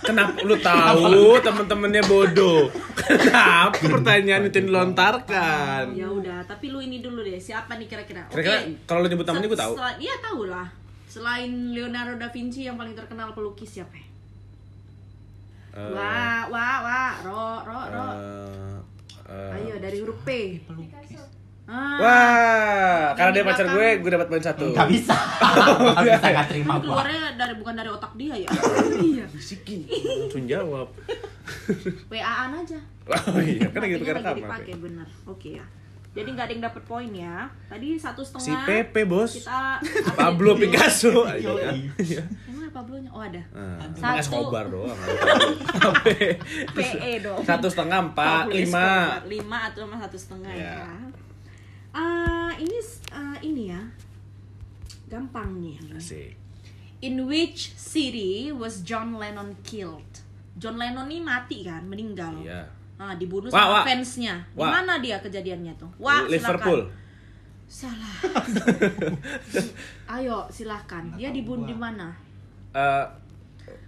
Kenapa 0.00 0.36
lu 0.40 0.56
tahu 0.56 1.38
temen-temennya 1.40 2.02
bodoh? 2.04 2.68
Kenapa 2.98 3.76
pertanyaan 3.76 4.44
itu 4.44 4.60
dilontarkan? 4.60 5.92
Ya 5.92 6.08
udah, 6.08 6.44
tapi 6.44 6.68
lu 6.68 6.80
ini 6.80 7.00
dulu 7.00 7.20
deh. 7.20 7.36
Siapa 7.36 7.76
nih 7.76 7.86
kira-kira? 7.86 8.24
Oke. 8.26 8.40
Kira-kira 8.40 8.84
kalau 8.84 9.00
lu 9.00 9.08
nyebut 9.08 9.24
namanya 9.24 9.46
gue 9.46 9.60
tahu. 9.60 9.74
Iya 9.96 10.14
tahu 10.20 10.42
lah. 10.46 10.68
Selain 11.06 11.50
Leonardo 11.70 12.16
da 12.16 12.28
Vinci 12.28 12.64
yang 12.64 12.76
paling 12.76 12.92
terkenal 12.92 13.32
pelukis 13.32 13.66
siapa? 13.72 13.92
ya? 13.92 14.06
Eh, 15.70 15.90
Wah, 15.90 16.50
wah, 16.50 16.76
wah, 16.82 17.12
ro, 17.22 17.46
ro, 17.62 17.80
ro. 17.86 18.06
eh, 18.10 18.76
eh, 19.30 19.54
Ayo 19.54 19.78
dari 19.78 20.02
huruf 20.02 20.18
P. 20.22 20.58
Ah, 21.70 21.96
Wah, 22.02 23.00
karena 23.14 23.30
dia 23.30 23.42
di 23.42 23.48
pacar 23.48 23.66
gue, 23.70 23.88
gue 24.02 24.10
dapat 24.10 24.26
poin 24.26 24.42
satu. 24.42 24.74
Gak 24.74 24.88
bisa. 24.90 25.14
Gak 25.94 26.02
bisa 26.02 26.26
gak 26.32 26.46
terima 26.50 26.78
gua. 26.78 27.02
keluarnya 27.02 27.38
dari 27.38 27.54
bukan 27.54 27.74
dari 27.78 27.90
otak 27.90 28.12
dia 28.18 28.34
ya. 28.34 28.50
iya. 29.10 29.24
Bisikin, 29.30 29.86
langsung 29.86 30.46
jawab. 30.50 30.88
WA-an 32.12 32.50
aja. 32.58 32.78
Oh 33.10 33.38
iya, 33.42 33.66
kan 33.70 33.80
lagi 33.86 33.94
pakai 33.98 34.14
lagi 34.14 34.18
rekaman. 34.18 34.38
dipakai 34.42 34.74
bener. 34.78 35.08
Oke 35.26 35.58
ya. 35.58 35.64
Jadi 36.10 36.26
nggak 36.34 36.42
ada 36.42 36.52
yang 36.58 36.64
dapat 36.66 36.82
poin 36.82 37.10
ya. 37.14 37.46
Tadi 37.70 37.94
satu 37.94 38.26
Si 38.26 38.34
setengah. 38.34 38.66
Pepe 38.66 39.06
bos, 39.06 39.30
Kita 39.30 39.78
Pablo 40.18 40.58
Picasso. 40.58 41.22
Yoi. 41.38 41.86
Iya. 42.02 42.26
Emang 42.50 42.66
ada 42.66 42.72
Pablonya? 42.74 43.10
Oh 43.14 43.22
ada. 43.22 43.42
Nah, 43.54 43.86
Satu. 43.94 44.18
Escobar 44.18 44.66
doang. 44.66 44.98
PE 46.74 47.12
dong. 47.22 47.38
Satu 47.46 47.70
setengah 47.70 48.10
empat, 48.10 48.50
lima. 48.50 49.22
Lima 49.22 49.70
atau 49.70 49.86
sama 49.86 50.02
satu 50.02 50.18
setengah 50.18 50.50
Ya. 50.50 50.82
Ya. 51.90 51.98
Ah, 51.98 52.52
ini 52.56 52.78
ah, 53.12 53.36
ini 53.42 53.62
ya. 53.74 53.82
Gampang 55.10 55.58
nih. 55.58 55.76
Asik. 55.94 56.38
In 57.00 57.26
which 57.26 57.72
city 57.74 58.52
was 58.52 58.84
John 58.84 59.16
Lennon 59.16 59.56
killed? 59.64 60.22
John 60.60 60.76
Lennon 60.76 61.08
ini 61.08 61.24
mati 61.24 61.64
kan, 61.64 61.82
meninggal. 61.88 62.36
Iya. 62.44 62.68
Ah, 63.00 63.16
dibunuh 63.16 63.48
Wah, 63.48 63.64
sama 63.64 63.72
wah. 63.80 63.84
fansnya. 63.88 64.34
Di 64.52 64.60
mana 64.60 65.00
dia 65.00 65.16
kejadiannya 65.24 65.72
tuh? 65.80 65.88
Wah, 65.96 66.28
Liverpool. 66.28 66.84
silakan. 66.84 66.98
Salah. 67.70 68.14
Ayo, 70.20 70.44
silakan. 70.52 71.16
Dia 71.16 71.32
dibunuh 71.32 71.64
di 71.64 71.72
mana? 71.72 72.12
Eh, 72.76 73.06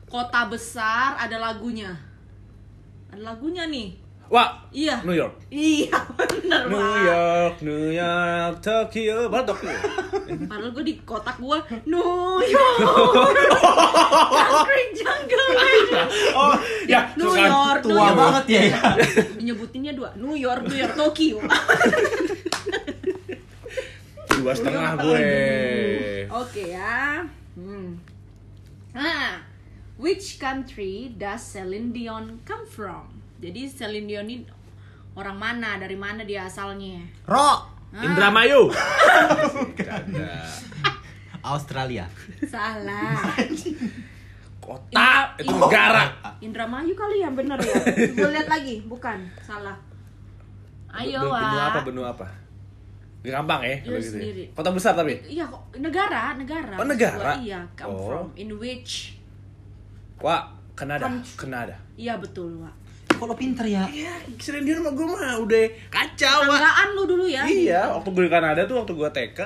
Kota 0.09 0.45
besar 0.49 1.17
ada 1.17 1.37
lagunya. 1.41 1.93
Ada 3.13 3.33
lagunya 3.33 3.65
nih. 3.69 3.97
Wah, 4.33 4.57
Iya. 4.73 5.05
New 5.05 5.13
York. 5.13 5.37
Iya, 5.47 5.93
bener 6.17 6.65
New 6.65 6.81
Wak. 6.81 7.05
York, 7.05 7.55
New 7.61 7.85
York, 7.93 8.55
Tokyo, 8.59 9.29
mana 9.29 9.45
Tokyo? 9.45 9.69
Padahal 10.49 10.73
gue 10.73 10.81
di 10.83 10.95
kotak 11.05 11.37
gue 11.37 11.59
New 11.85 12.17
York 12.41 12.79
Concrete 14.49 14.93
Jungle 14.97 15.53
Oh, 16.33 16.57
ya, 16.89 17.13
New 17.15 17.29
suka- 17.29 17.45
York 17.45 17.81
New 17.85 17.93
Tua 17.93 18.01
York 18.03 18.17
banget 18.17 18.45
ya. 18.49 18.63
ya. 18.65 18.81
Nyebutinnya 19.39 19.93
dua 19.93 20.09
New 20.17 20.33
York, 20.33 20.65
New 20.65 20.81
York, 20.81 20.97
Tokyo 20.97 21.37
Dua 24.33 24.53
setengah 24.57 24.97
gue. 24.99 25.29
Oke 26.33 26.73
ya 26.73 27.21
hmm. 27.55 28.01
Nah 28.97 29.45
Which 30.01 30.41
country 30.41 31.13
does 31.15 31.45
Celine 31.45 31.93
Dion 31.95 32.41
come 32.43 32.65
from? 32.67 33.22
Jadi 33.43 33.61
Celine 33.67 34.07
Dion 34.07 34.25
ini 34.25 34.47
orang 35.13 35.35
mana? 35.35 35.75
Dari 35.77 35.95
mana 35.95 36.23
dia 36.23 36.47
asalnya? 36.47 37.03
Ro. 37.27 37.67
Indramayu. 37.93 38.71
Canda. 39.79 40.33
Australia. 41.43 42.07
Salah 42.47 43.19
Kota 44.57 44.95
Indra- 44.95 45.35
itu 45.37 45.53
negara. 45.53 46.05
Indramayu 46.39 46.95
kali 46.95 47.19
ya 47.19 47.29
bener 47.29 47.59
ya 47.59 47.75
Gue 48.09 48.31
lihat 48.31 48.47
lagi 48.47 48.79
bukan 48.83 49.19
salah 49.37 49.75
Ayo 50.89 51.19
Be- 51.19 51.35
Benua 51.35 51.63
apa? 51.67 51.81
Benua 51.83 52.07
apa? 52.09 52.27
Gampang 53.23 53.59
ya 53.61 53.75
kalau 53.81 53.99
gitu. 53.99 54.07
ya. 54.09 54.13
sendiri. 54.19 54.45
Kota 54.51 54.71
besar 54.71 54.93
tapi. 54.95 55.15
Iya 55.25 55.47
kok 55.47 55.63
negara, 55.77 56.35
negara. 56.35 56.75
Oh, 56.75 56.83
negara? 56.85 57.33
Gua, 57.33 57.35
Iya, 57.39 57.61
come 57.75 57.91
Oh. 57.91 58.03
from 58.05 58.27
in 58.35 58.51
which 58.57 59.19
Wah, 60.19 60.47
Kanada. 60.73 61.07
Kanada. 61.35 61.75
Iya 61.95 62.19
betul, 62.19 62.55
Wak. 62.59 62.75
Kok 63.23 63.31
lo 63.31 63.39
pinter 63.39 63.63
ya? 63.71 63.87
Iya, 63.87 64.19
sering 64.35 64.67
dia 64.67 64.83
sama 64.83 64.91
gue 64.99 65.07
mah 65.07 65.39
udah 65.47 65.63
kacau, 65.95 66.43
Wak. 66.43 66.59
Tanggaan 66.59 66.89
lu 66.99 67.03
dulu 67.07 67.25
ya. 67.31 67.47
Iya, 67.47 67.95
waktu 67.95 68.11
gue 68.11 68.23
di 68.27 68.33
Kanada 68.35 68.67
tuh 68.67 68.83
waktu 68.83 68.99
gue 68.99 69.09
TK. 69.15 69.39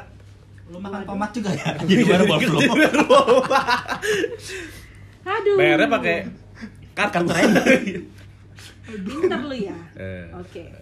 Lo 0.72 0.80
makan 0.80 1.04
tomat 1.04 1.28
juga 1.36 1.52
ya? 1.52 1.76
Jadi 1.84 2.02
baru 2.08 2.24
buffalo. 2.24 2.58
Aduh. 5.28 5.54
Bayarnya 5.60 5.88
pakai 5.92 6.16
kartu. 6.96 7.20
Pinter 8.88 9.40
lu 9.44 9.56
ya. 9.60 9.76
Eh. 10.00 10.24
Oke. 10.40 10.72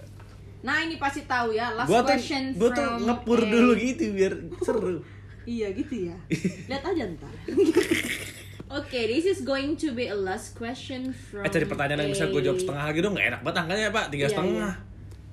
Nah, 0.62 0.86
ini 0.86 0.94
pasti 0.94 1.26
tahu 1.26 1.50
ya. 1.50 1.74
Last 1.74 1.90
Gua 1.90 2.06
tuh, 2.06 2.14
question 2.14 2.54
gua 2.54 2.70
tuh 2.70 2.88
ngepur 3.10 3.42
a- 3.42 3.50
dulu 3.50 3.72
gitu 3.74 4.14
biar 4.14 4.38
seru. 4.62 5.02
Iya 5.50 5.74
gitu 5.74 6.14
ya. 6.14 6.16
Lihat 6.70 6.84
aja 6.94 7.02
ntar. 7.10 7.34
Oke, 8.72 8.96
this 9.06 9.28
is 9.28 9.44
going 9.44 9.76
to 9.76 9.92
be 9.92 10.08
a 10.08 10.16
last 10.16 10.56
question 10.56 11.12
from 11.12 11.44
Eh 11.44 11.52
cari 11.52 11.68
pertanyaan 11.68 12.08
yang 12.08 12.12
bisa 12.16 12.26
gue 12.32 12.40
jawab 12.40 12.58
setengah 12.58 12.84
lagi 12.88 12.98
dong, 13.04 13.12
nggak 13.12 13.26
enak 13.28 13.40
banget 13.44 13.58
angkanya 13.60 13.88
pak, 13.92 14.04
tiga 14.08 14.24
Iya, 14.24 14.32
setengah. 14.32 14.52
iya. 14.56 14.70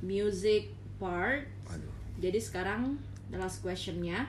Music 0.04 0.64
part. 1.00 1.48
Aduh. 1.72 1.92
Jadi 2.20 2.40
sekarang 2.44 3.00
the 3.32 3.40
last 3.40 3.64
questionnya, 3.64 4.28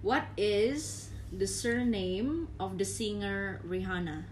what 0.00 0.30
is 0.38 1.10
the 1.34 1.44
surname 1.44 2.46
of 2.62 2.78
the 2.78 2.86
singer 2.86 3.58
Rihanna? 3.66 4.30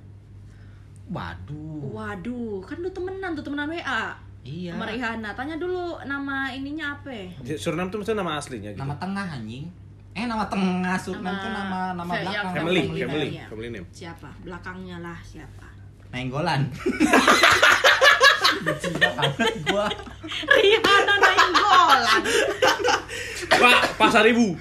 Waduh. 1.11 1.91
Waduh, 1.93 2.65
kan 2.65 2.81
lu 2.81 2.89
temenan 2.89 3.35
tuh 3.35 3.45
temenan 3.45 3.69
WA. 3.69 4.15
Iya. 4.45 4.77
Sama 4.77 4.89
Rihanna. 4.89 5.31
Tanya 5.35 5.57
dulu 5.59 5.99
nama 6.05 6.53
ininya 6.55 7.01
apa? 7.01 7.33
Suriname 7.57 7.91
tuh 7.91 7.99
maksudnya 8.01 8.23
nama 8.23 8.39
aslinya 8.39 8.71
gitu. 8.73 8.81
Nama 8.81 8.95
tengah 8.97 9.27
anjing. 9.41 9.69
Eh 10.15 10.25
nama 10.25 10.47
tengah 10.47 10.95
Surnan 10.97 11.35
tuh 11.35 11.51
nama 11.51 11.91
nama 11.93 12.07
Fa- 12.09 12.23
belakang. 12.23 12.33
yang 12.33 12.55
Family, 12.55 12.83
family, 12.85 13.03
family, 13.03 13.29
iya. 13.33 13.47
family 13.51 13.69
name. 13.69 13.87
Siapa? 13.91 14.31
Belakangnya 14.41 14.97
lah 15.01 15.19
siapa? 15.21 15.67
Nenggolan. 16.09 16.71
Benci 18.57 18.91
banget 19.03 19.55
gua. 19.67 19.91
Rihanna 20.47 21.15
Nainggolan. 21.19 22.23
Pak, 23.51 23.81
pasar 23.97 24.23
ibu. 24.25 24.55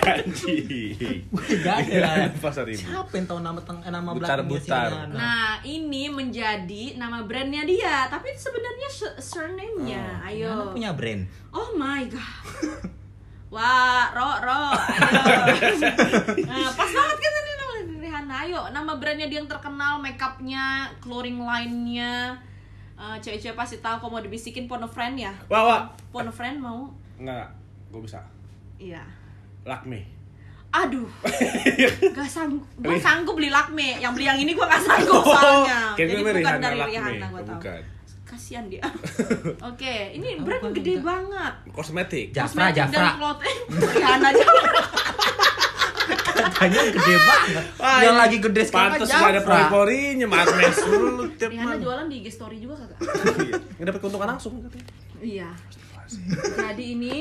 Anjing. 0.00 1.20
Gak 1.60 1.76
ada. 1.84 2.32
Pasar 2.34 2.64
ibu. 2.66 2.80
Siapa 2.80 3.12
yang 3.12 3.26
tahu 3.28 3.40
nama 3.40 3.60
teng 3.60 3.78
eh, 3.78 3.92
nama 3.92 4.10
Butar, 4.10 4.40
belakangnya 4.40 4.48
butar. 4.48 4.90
Nah, 5.10 5.60
ini 5.62 6.08
menjadi 6.08 6.96
nama 6.96 7.20
brandnya 7.20 7.62
dia, 7.64 8.08
tapi 8.08 8.32
sebenarnya 8.32 8.88
su- 8.88 9.18
surname-nya. 9.18 10.24
Rihanna 10.24 10.24
Ayo. 10.24 10.72
punya 10.72 10.90
brand. 10.90 11.28
Oh 11.50 11.76
my 11.76 12.08
god. 12.08 12.88
Wah, 13.52 14.10
Ro, 14.10 14.28
Ro, 14.40 14.60
ayo. 14.72 15.22
Nah, 16.48 16.68
pas 16.74 16.90
banget 16.90 17.16
kan 17.20 17.32
ini 17.34 17.52
nama 17.54 17.74
Rihanna. 18.00 18.34
Ayo, 18.48 18.60
nama 18.72 18.92
brandnya 18.98 19.28
dia 19.30 19.38
yang 19.40 19.50
terkenal, 19.50 20.00
makeupnya, 20.00 20.90
clothing 20.98 21.38
line-nya. 21.38 22.34
Eh, 22.94 23.16
cewek-cewek 23.20 23.58
pasti 23.58 23.76
tahu 23.82 23.98
kalau 24.00 24.18
mau 24.18 24.22
dibisikin 24.22 24.70
Pono 24.70 24.86
Friend 24.86 25.18
ya. 25.18 25.34
Wah, 25.50 25.62
wah. 25.66 25.80
Pono 26.14 26.30
Friend 26.30 26.58
mau? 26.62 26.90
Enggak, 27.18 27.50
gue 27.90 28.00
bisa. 28.02 28.22
Iya. 28.78 29.02
Lakme. 29.66 30.06
Aduh, 30.74 31.06
gak 32.18 32.26
sanggup. 32.26 32.66
Gue 32.82 32.98
sanggup 32.98 33.38
beli 33.38 33.46
Lakme. 33.46 34.02
Yang 34.02 34.12
beli 34.18 34.26
yang 34.26 34.38
ini 34.42 34.50
gue 34.58 34.66
gak 34.66 34.82
sanggup 34.82 35.22
soalnya. 35.22 35.94
Kayak 35.94 36.08
Jadi 36.10 36.22
bukan 36.26 36.54
dari. 36.58 36.78
Rihanna 36.82 37.26
gue 37.30 37.42
tahu. 37.46 37.58
Bukan. 37.62 37.82
Kasian 38.34 38.66
dia. 38.66 38.82
Oke, 39.70 39.94
ini 40.10 40.34
Tahu 40.34 40.42
brand 40.42 40.58
kan 40.60 40.72
gede 40.74 40.94
juga. 40.98 41.06
banget. 41.06 41.52
Kosmetik. 41.70 42.26
Jafra, 42.34 42.66
Kosmetik 42.66 42.74
dan 42.74 42.88
Jafra. 42.90 43.10
clothing. 43.14 43.58
Rihanna 43.94 44.30
Jafra. 44.34 44.72
Katanya 46.34 46.80
gede 46.90 47.14
banget. 47.14 47.64
Wah, 47.78 47.98
yang 48.02 48.16
lagi 48.18 48.36
gede 48.42 48.62
sekarang 48.66 48.98
Pantes 48.98 49.08
gak 49.08 49.30
ada 49.30 49.40
pori-porinya, 49.40 50.26
Magnes 50.26 50.76
dulu 50.76 51.30
tiap 51.38 51.50
Rihanna 51.54 51.78
jualan 51.78 52.06
di 52.10 52.16
IG 52.18 52.26
story 52.28 52.58
juga 52.58 52.74
kagak? 52.74 52.98
Iya. 53.38 53.54
Nggak 53.78 53.86
dapat 53.86 54.00
keuntungan 54.02 54.28
langsung 54.28 54.52
katanya. 54.60 54.86
Iya. 55.22 55.48
Jadi 56.58 56.84
ini, 56.90 57.14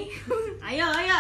ayo 0.66 0.86
ayo. 0.90 1.20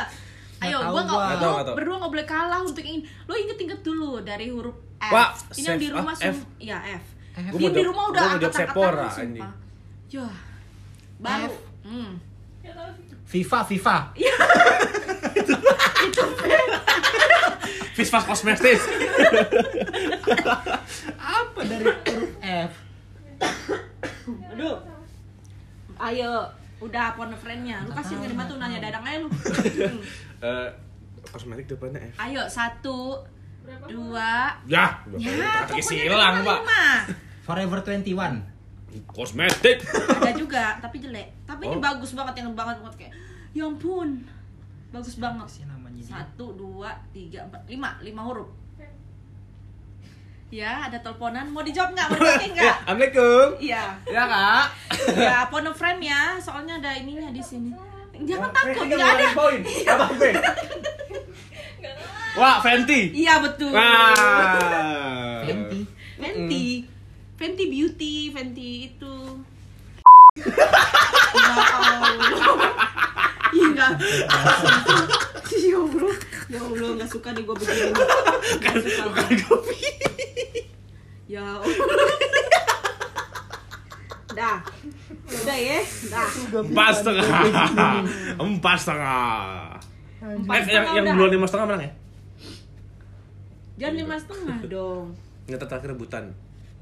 Ayo, 0.58 0.78
gua 0.90 1.02
nggak 1.06 1.76
berdua 1.76 1.96
nggak 2.02 2.12
boleh 2.12 2.26
kalah 2.26 2.60
untuk 2.60 2.82
ini. 2.82 3.06
Lo 3.30 3.38
inget-inget 3.38 3.86
dulu 3.86 4.26
dari 4.26 4.50
huruf 4.50 4.74
F. 4.98 5.12
Wah, 5.12 5.30
ini 5.54 5.68
yang 5.70 5.78
di 5.78 5.88
F, 5.88 5.94
rumah 5.94 6.16
ah, 6.16 6.24
sum, 6.24 6.34
F. 6.34 6.38
ya 6.58 6.78
F. 6.82 7.04
F. 7.36 7.52
Gua 7.52 7.60
di 7.60 7.66
jawab- 7.70 7.88
rumah 7.94 8.04
udah 8.10 8.22
angkat-angkatan 8.34 9.12
sumpah. 9.14 9.52
Yah. 10.14 10.30
Baru. 11.18 11.50
F. 11.50 11.58
Hmm. 11.90 12.22
FIFA, 13.26 13.66
FIFA. 13.66 14.14
Fisfas 17.98 18.22
Kosmetis. 18.30 18.78
Apa 21.18 21.60
dari 21.66 21.90
huruf 21.90 22.30
F? 22.46 22.72
Aduh. 24.54 24.78
Ayo, 25.98 26.46
udah 26.78 27.18
phone 27.18 27.34
friend-nya. 27.34 27.82
Lu 27.90 27.98
kasih 27.98 28.22
ngirim 28.22 28.38
tuh 28.46 28.62
nanya 28.62 28.86
dadang 28.86 29.02
aja 29.02 29.18
lu. 29.18 29.34
Hmm. 29.34 29.98
Eh, 30.44 30.68
kosmetik 31.32 31.72
depannya 31.72 32.04
F. 32.12 32.20
Ayo, 32.20 32.44
satu, 32.52 33.16
dua, 33.88 34.60
Ya, 34.68 35.00
ya, 35.16 35.64
pokoknya 35.72 35.82
silang, 35.82 36.44
Pak. 36.44 36.60
Forever 37.48 37.80
21. 37.80 38.53
Kosmetik. 39.04 39.82
Ada 39.86 40.32
juga, 40.34 40.78
tapi 40.78 40.98
jelek. 40.98 41.34
Tapi 41.44 41.66
ini 41.66 41.78
Oh. 41.78 41.82
bagus 41.82 42.14
banget 42.14 42.40
yang 42.40 42.54
banget 42.54 42.78
banget 42.78 42.96
kayak. 43.00 43.14
Ya 43.52 43.64
ampun, 43.64 44.22
bagus 44.90 45.18
banget. 45.18 45.48
Sih 45.48 45.64
namanya. 45.64 46.02
Satu, 46.02 46.54
dua, 46.54 46.94
tiga, 47.10 47.42
empat, 47.44 47.66
lima, 47.66 47.98
lima 48.00 48.22
huruf. 48.22 48.50
Ya, 50.50 50.86
ada 50.86 51.02
teleponan. 51.02 51.50
Mau 51.50 51.66
dijawab 51.66 51.92
nggak? 51.92 52.08
Mau 52.10 52.22
Ya, 52.22 52.38
nggak? 52.54 52.76
Assalamualaikum. 52.86 53.48
Iya. 53.58 53.84
Ya, 54.06 54.24
Kak. 54.24 54.66
Ya, 55.18 55.38
phone 55.50 55.66
a 55.66 55.74
friend 55.74 56.00
ya. 56.00 56.38
Soalnya 56.38 56.78
ada 56.78 56.94
ininya 56.94 57.30
di 57.30 57.42
sini. 57.42 57.74
Jangan 58.14 58.54
takut, 58.54 58.86
nggak 58.86 58.94
ada. 58.94 58.94
ngeluarin 58.94 59.32
poin. 59.34 59.60
Apa, 59.90 60.06
Fe? 60.14 60.30
Wah, 62.34 62.58
Fenty. 62.60 63.02
Iya 63.14 63.42
betul. 63.42 63.74
Wah. 63.74 65.42
Fenty. 65.42 65.82
Fenty. 66.16 66.66
Fenty 67.44 67.68
Beauty, 67.68 68.32
Fenty 68.32 68.88
itu. 68.88 69.16
ya 70.40 70.56
Allah. 71.76 72.00
Enggak. 73.52 73.92
Ya 75.52 75.76
Allah. 75.76 76.16
Ya 76.48 76.60
Allah, 76.64 76.90
enggak 76.96 77.10
suka 77.12 77.36
nih 77.36 77.44
gue 77.44 77.52
begini. 77.52 77.92
Enggak 78.64 78.76
suka. 78.80 79.04
Bukan 79.12 79.36
kopi. 79.44 79.76
Ya 81.28 81.44
Allah. 81.44 81.68
Dah. 84.32 84.58
Udah 85.28 85.58
ya. 85.60 85.80
Dah. 86.08 86.30
Empat 86.48 86.92
setengah. 86.96 87.28
Empat 88.40 88.78
setengah. 88.80 89.20
Empat 90.24 90.64
Eh, 90.64 90.72
yang 90.72 90.86
yang 90.96 91.06
duluan 91.12 91.32
lima 91.36 91.44
setengah 91.44 91.76
menang 91.76 91.84
ya? 91.84 91.94
Jangan 93.84 93.96
lima 94.00 94.16
setengah 94.16 94.58
dong. 94.72 95.12
Yang 95.52 95.60
terakhir 95.68 95.92
rebutan. 95.92 96.32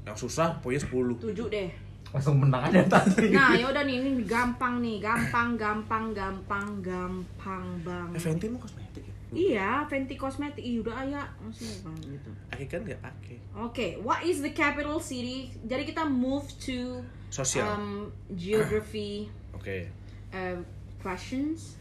Yang 0.02 0.16
susah, 0.26 0.58
pokoknya 0.58 0.80
sepuluh. 0.82 1.14
Tujuh 1.18 1.46
deh. 1.46 1.70
Langsung 2.12 2.36
menang 2.36 2.68
aja 2.68 2.82
tadi. 2.84 3.32
Nah, 3.32 3.56
ya 3.56 3.64
udah 3.64 3.82
nih, 3.82 3.96
ini 3.98 4.20
gampang 4.22 4.84
nih, 4.84 5.00
gampang, 5.00 5.56
gampang, 5.56 6.12
gampang, 6.12 6.68
gampang 6.84 7.64
Eh, 7.64 7.80
banget. 7.80 8.18
Fenty 8.20 8.46
mau 8.46 8.60
kosmetik 8.60 9.04
ya? 9.04 9.12
Iya, 9.32 9.70
Fenty 9.88 10.20
Cosmetic. 10.20 10.60
Ih, 10.60 10.84
udah 10.84 10.92
ayah. 11.00 11.24
Maksudnya 11.40 11.72
apa 11.80 11.90
gitu. 12.04 12.30
Aki 12.52 12.64
kan 12.68 12.80
nggak 12.84 13.00
pakai. 13.00 13.36
Oke, 13.56 13.86
what 14.04 14.20
is 14.20 14.44
the 14.44 14.52
capital 14.52 15.00
city? 15.00 15.48
Jadi 15.64 15.88
kita 15.88 16.04
move 16.04 16.44
to 16.60 17.00
Sosial. 17.32 17.64
um, 17.64 18.12
geography 18.36 19.32
Oke. 19.56 19.88
uh, 20.36 20.60
questions. 21.00 21.80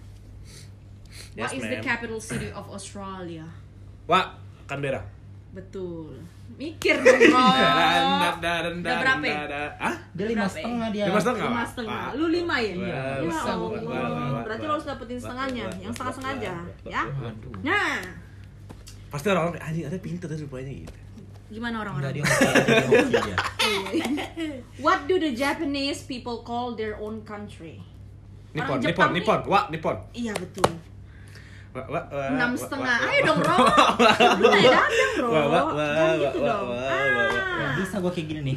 What 1.36 1.52
Yes, 1.52 1.60
is 1.60 1.64
the 1.68 1.84
capital 1.84 2.24
city 2.24 2.48
of 2.56 2.72
Australia? 2.72 3.44
Wah, 4.08 4.32
Canberra. 4.64 5.04
Betul. 5.52 6.16
Mikir 6.56 6.96
dong, 7.04 7.20
bro. 7.28 7.42
Udah 8.80 8.96
berapa 9.04 9.26
ya? 9.26 9.40
Hah? 9.76 9.96
Dia 10.16 10.26
lima 10.32 10.46
ya? 10.46 10.48
setengah 10.48 10.88
dia. 10.92 11.06
Lima 11.12 11.20
setengah? 11.20 11.48
Lima 11.48 11.64
setengah. 11.68 12.04
Lu 12.16 12.26
lima 12.32 12.56
ya? 12.60 12.74
Wah, 12.76 12.88
Ya 13.20 13.40
Allah. 13.52 13.70
Berarti 14.48 14.64
lo 14.64 14.72
harus 14.80 14.88
dapetin 14.88 15.20
setengahnya. 15.20 15.66
Yang 15.80 15.94
setengah 16.00 16.32
aja, 16.40 16.52
wah, 16.56 16.66
ya. 16.88 17.04
Nah, 17.64 17.96
Pasti 19.12 19.28
orang-orang 19.28 19.60
kayak 19.60 19.68
anjing 19.68 19.86
ada 19.92 20.00
pinter 20.00 20.28
tuh 20.32 20.40
rupanya 20.48 20.72
gitu. 20.72 21.00
gimana 21.52 21.84
orang-orang? 21.84 22.16
dia. 22.16 22.24
What 24.86 25.04
do 25.12 25.20
the 25.20 25.36
Japanese 25.36 26.08
people 26.08 26.48
call 26.48 26.80
their 26.80 26.96
own 26.96 27.28
country? 27.28 27.84
Nippon, 28.56 28.80
Nippon, 28.80 29.12
Nippon. 29.12 29.40
Wah, 29.52 29.68
Nippon. 29.68 30.00
Iya 30.16 30.32
betul. 30.36 30.72
Wah, 31.72 31.88
wah, 31.88 32.04
wah, 32.12 32.28
enam 32.36 32.52
setengah 32.60 32.98
ayo 33.08 33.20
dong 33.32 33.40
bro 33.40 33.56
lu 34.44 34.46
naik 34.52 34.68
dadang 34.76 35.12
bro 35.16 35.28
Wah, 35.32 35.46
wah, 35.48 35.64
wah, 35.72 35.88
jangan 35.96 36.16
gitu 36.20 36.40
wah, 36.44 36.50
dong. 36.52 36.68
Ah. 36.76 37.72
Bisa 37.80 37.96
gua 38.04 38.12
kayak 38.12 38.28
gini 38.28 38.42
nih. 38.52 38.56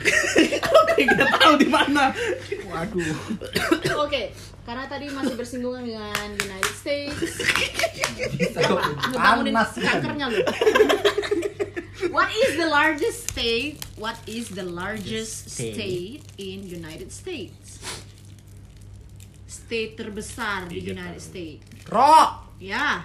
Kayak 0.95 1.07
kita 1.15 1.27
tahu 1.39 1.55
di 1.59 1.69
mana. 1.71 2.11
Waduh. 2.71 3.15
oke 4.07 4.23
karena 4.65 4.85
tadi 4.91 5.07
masih 5.13 5.35
bersinggungan 5.39 5.83
dengan 5.87 6.29
United 6.35 6.75
States 6.75 7.19
ngebangunin 9.13 9.55
kan. 9.55 9.69
kankernya 9.79 10.27
lu 10.33 10.41
What 12.11 12.31
is 12.31 12.55
the 12.59 12.67
largest 12.71 13.31
state? 13.31 13.83
What 13.99 14.15
is 14.27 14.51
the 14.55 14.63
largest 14.63 15.51
State. 15.51 15.75
state 15.75 16.23
in 16.39 16.63
United 16.63 17.11
States? 17.11 17.83
State 19.51 19.99
terbesar 19.99 20.71
di 20.71 20.79
United. 20.85 21.19
States. 21.19 21.65
Ro. 21.91 22.44
Ya, 22.65 23.05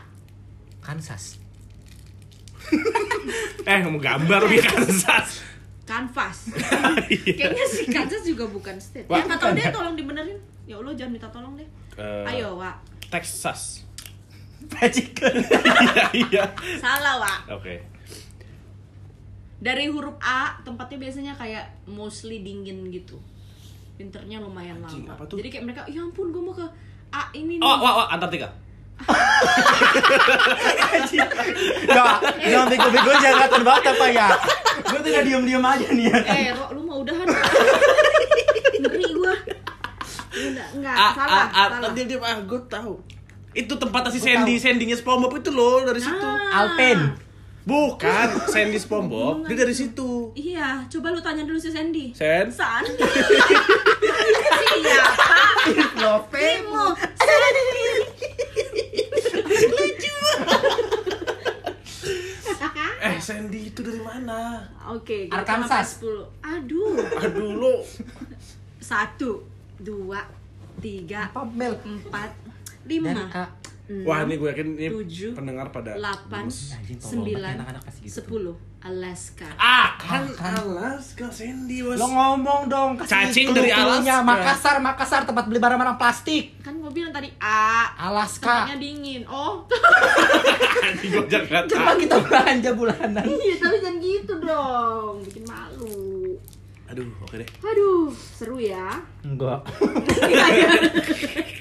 Kansas. 0.80 1.36
Eh, 3.68 3.80
mau 3.84 4.00
gambar 4.00 4.48
di 4.48 4.58
Kansas. 4.64 5.44
Kansas. 5.84 6.38
Iya. 7.12 7.34
Kayaknya 7.36 7.66
si 7.68 7.84
Kansas 7.92 8.24
juga 8.24 8.48
bukan 8.48 8.80
state. 8.80 9.06
Wah, 9.12 9.20
ya 9.20 9.36
tahu 9.36 9.52
deh, 9.52 9.68
tolong 9.70 10.00
dibenerin. 10.00 10.38
Ya 10.64 10.80
Allah, 10.80 10.94
jangan 10.96 11.12
minta 11.12 11.28
tolong 11.30 11.60
deh. 11.60 11.68
Eh, 12.00 12.32
Ayo, 12.32 12.56
Wak. 12.56 12.80
Texas. 13.12 13.84
Magic. 14.70 15.12
Iya, 15.20 16.06
iya. 16.16 16.44
Salah, 16.80 17.20
Wak. 17.20 17.60
Oke. 17.60 17.84
Dari 19.60 19.92
huruf 19.92 20.16
A, 20.24 20.56
tempatnya 20.64 20.98
biasanya 21.04 21.34
kayak 21.36 21.68
mostly 21.84 22.40
dingin 22.46 22.88
gitu. 22.90 23.20
Winternya 24.00 24.40
lumayan 24.40 24.80
Anjing, 24.80 25.04
lama. 25.04 25.20
apa 25.20 25.24
tuh? 25.28 25.36
Jadi 25.44 25.50
kayak 25.52 25.66
mereka, 25.68 25.82
ya 25.92 26.00
ampun, 26.00 26.32
gue 26.32 26.40
mau 26.40 26.56
ke 26.56 26.64
A 27.12 27.28
ini 27.36 27.60
nih. 27.60 27.66
Oh, 27.66 27.76
wah, 27.82 28.06
wah, 28.06 28.08
Antartika. 28.08 28.48
Enggak, 31.90 32.16
jangan 32.40 32.68
bego-bego 32.70 33.12
jangan 33.18 33.34
kelihatan 33.36 33.62
banget 33.64 33.84
apa 33.92 34.06
ya. 34.10 34.28
Gue 34.86 35.00
tuh 35.00 35.10
udah 35.12 35.24
diem-diem 35.24 35.64
aja 35.64 35.88
nih 35.92 36.06
ya. 36.10 36.18
Eh, 36.24 36.50
Ro, 36.56 36.66
lu 36.76 36.82
mau 36.84 36.98
udahan? 37.02 37.28
Ngeri 38.80 39.08
gua. 39.14 39.34
Enggak, 40.30 40.68
enggak, 40.78 40.96
Ah, 40.96 41.12
salah, 41.12 41.34
ah, 41.34 41.48
ah, 41.52 41.68
salah. 41.74 41.90
dia 41.92 42.06
dia 42.06 42.18
ah, 42.22 42.38
gue 42.40 42.60
tahu. 42.70 42.94
Itu 43.52 43.74
tempatnya 43.76 44.12
si 44.14 44.20
Sandy. 44.22 44.56
Sandy-nya 44.56 44.96
SpongeBob 44.96 45.42
itu 45.42 45.50
loh 45.52 45.82
dari 45.84 46.00
situ. 46.00 46.28
Alpen. 46.54 47.18
Bukan, 47.66 48.28
Sandy 48.54 48.80
SpongeBob, 48.80 49.46
dia 49.46 49.58
dari 49.58 49.76
situ. 49.76 50.32
Iya, 50.34 50.86
coba 50.88 51.12
lu 51.12 51.20
tanya 51.20 51.44
dulu 51.44 51.60
si 51.60 51.70
Sandy. 51.70 52.16
Sen, 52.16 52.50
Sandy. 52.50 52.98
Siapa? 54.80 55.38
Lope. 56.00 56.50
Sandy. 57.20 58.09
eh 63.00 63.18
Sandy 63.24 63.72
itu 63.72 63.80
dari 63.80 64.02
mana? 64.04 64.68
Oke 64.92 65.28
okay, 65.28 65.34
Arkansas. 65.34 66.04
10 66.04 66.28
aduh. 66.44 66.96
Aduh 67.24 67.52
lo. 67.56 67.76
Satu 68.80 69.48
dua 69.80 70.24
tiga 70.80 71.32
Apa, 71.32 71.48
Mel? 71.48 71.76
empat 71.84 72.32
lima. 72.88 73.12
Dan, 73.12 73.18
uh, 73.32 73.50
6, 73.90 74.06
Wah 74.06 74.22
ini 74.22 74.38
gue 74.38 74.54
yakin 74.54 74.78
ini 74.78 74.88
7, 75.02 75.34
pendengar 75.34 75.74
pada 75.74 75.98
8, 75.98 76.46
9, 76.46 77.02
10. 77.02 78.70
Alaska. 78.80 79.44
Ah 79.60 80.00
kan, 80.00 80.24
kan, 80.32 80.56
kan. 80.56 80.64
Alaska 80.64 81.28
Cindy 81.34 81.84
was... 81.84 82.00
Lo 82.00 82.08
ngomong 82.08 82.72
dong 82.72 82.96
Cacing 83.02 83.52
dari 83.52 83.74
Alaska. 83.74 84.24
Makassar, 84.24 84.80
Makassar 84.80 85.28
tempat 85.28 85.52
beli 85.52 85.60
barang-barang 85.60 86.00
plastik. 86.00 86.56
Kan 86.64 86.80
gue 86.80 86.88
bilang 86.94 87.12
tadi 87.12 87.28
A 87.42 87.92
Alaska. 87.98 88.70
Tempatnya 88.70 88.78
dingin. 88.80 89.26
Oh. 89.28 89.68
Gue 91.02 91.26
jangan 91.28 91.68
Coba 91.68 91.92
kita 92.00 92.16
belanja 92.24 92.70
bulanan. 92.78 93.26
Iya 93.26 93.56
tapi 93.60 93.78
jangan 93.84 94.00
gitu 94.00 94.34
dong. 94.40 95.14
Bikin 95.28 95.44
malu. 95.44 96.40
Aduh, 96.88 97.04
oke 97.20 97.36
okay 97.36 97.44
deh. 97.44 97.50
Aduh, 97.66 98.14
seru 98.14 98.64
ya. 98.64 99.02
Enggak. 99.26 99.66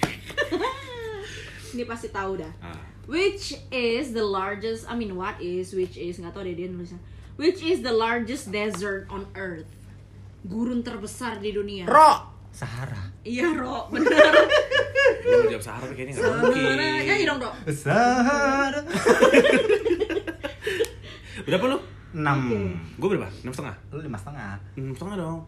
Ini 1.74 1.85
pasti 1.85 2.09
tahu 2.09 2.40
dah. 2.40 2.52
Ah. 2.62 2.78
Which 3.09 3.57
is 3.72 4.12
the 4.12 4.24
largest, 4.24 4.85
I 4.85 4.92
mean 4.92 5.16
what 5.16 5.40
is, 5.40 5.72
which 5.72 5.96
is, 5.96 6.20
nggak 6.20 6.37
tahu 6.37 6.44
deh 6.44 6.54
dia 6.57 6.68
nulisnya. 6.68 7.00
Which 7.40 7.64
is 7.64 7.81
the 7.81 7.94
largest 7.94 8.52
desert 8.52 9.09
on 9.09 9.24
earth? 9.33 9.68
Gurun 10.44 10.85
terbesar 10.85 11.40
di 11.40 11.54
dunia. 11.54 11.88
Ro. 11.88 12.37
Sahara. 12.52 13.12
Iya, 13.24 13.48
Ro, 13.54 13.87
bener. 13.92 14.33
Gue 15.24 15.37
mau 15.44 15.50
jawab 15.52 15.64
Sahara 15.64 15.85
tapi 15.88 15.94
kayaknya 15.96 16.14
nggak 16.18 16.35
mungkin. 16.37 16.62
Sahara. 16.64 17.07
Nyanyi 17.07 17.24
dong, 17.24 17.40
Ro. 17.40 17.50
Sahara. 17.72 18.81
Berapa 21.48 21.64
lu? 21.64 21.78
Enam. 22.12 22.38
Gue 22.96 23.09
berapa? 23.14 23.28
Enam 23.44 23.52
setengah. 23.52 23.76
Lu 23.92 24.00
lima 24.00 24.18
setengah. 24.20 24.52
Enam 24.76 24.94
setengah 24.96 25.16
dong. 25.16 25.40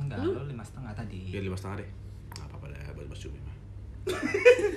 Enggak, 0.00 0.18
Lu? 0.22 0.30
lima 0.48 0.64
setengah 0.64 0.92
tadi. 0.94 1.20
Ya 1.30 1.40
lima 1.42 1.56
setengah 1.58 1.82
deh. 1.82 1.90
Gak 2.34 2.46
apa-apa 2.46 2.66
deh 2.72 2.80
buat 2.96 3.06
Mas 3.10 3.20
Cumi 3.20 3.38
mah. 3.42 3.49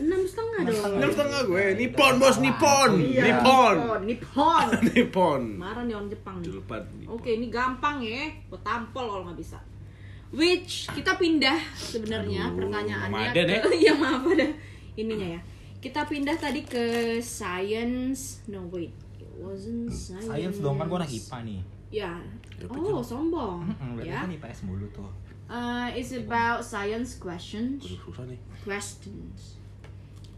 Enam 0.04 0.22
setengah 0.28 0.60
dong. 0.68 0.94
Enam 1.00 1.10
setengah 1.10 1.42
gue. 1.48 1.64
Nippon 1.80 2.14
bos, 2.20 2.38
Nippon. 2.44 2.92
Iya, 3.00 3.24
Nippon. 3.24 3.76
Nippon. 4.04 4.68
Nippon. 4.92 5.42
Marah 5.64 5.84
nih 5.88 5.96
orang 5.96 6.10
Jepang 6.12 6.36
nih. 6.44 7.08
Oke, 7.08 7.40
ini 7.40 7.48
gampang 7.48 8.04
ya. 8.04 8.28
Gue 8.52 8.60
tampol 8.60 9.06
kalau 9.08 9.24
nggak 9.26 9.40
bisa. 9.40 9.58
Which 10.34 10.90
kita 10.90 11.14
pindah 11.16 11.62
sebenarnya 11.78 12.50
pertanyaannya 12.58 13.30
ke 13.32 13.42
ya. 13.54 13.62
ya 13.78 13.94
maaf 13.94 14.26
ada 14.26 14.50
ininya 14.98 15.38
ya. 15.38 15.42
Kita 15.78 16.10
pindah 16.10 16.34
tadi 16.36 16.66
ke 16.66 16.84
science. 17.22 18.42
No 18.50 18.66
wait, 18.74 18.90
it 19.22 19.30
wasn't 19.38 19.94
science. 19.94 20.26
Science 20.26 20.58
dong 20.58 20.82
kan 20.82 20.90
gua 20.90 21.06
anak 21.06 21.14
IPA 21.14 21.38
nih. 21.46 21.60
Ya. 21.94 22.12
Oh, 22.66 23.06
sombong. 23.06 23.70
Heeh, 23.70 23.90
berarti 23.94 24.10
Ya. 24.10 24.26
kan 24.26 24.32
IPS 24.34 24.60
mulu 24.66 24.90
tuh. 24.90 25.06
Uh, 25.50 25.92
it's 25.94 26.12
about 26.12 26.66
science 26.66 27.14
questions. 27.20 27.84
Aduh 27.86 28.00
susah 28.10 28.26
nih. 28.26 28.40
Questions. 28.64 29.60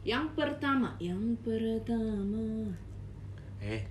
Yang 0.05 0.25
pertama, 0.37 0.93
yang 1.01 1.37
pertama. 1.41 2.73
Eh, 3.61 3.85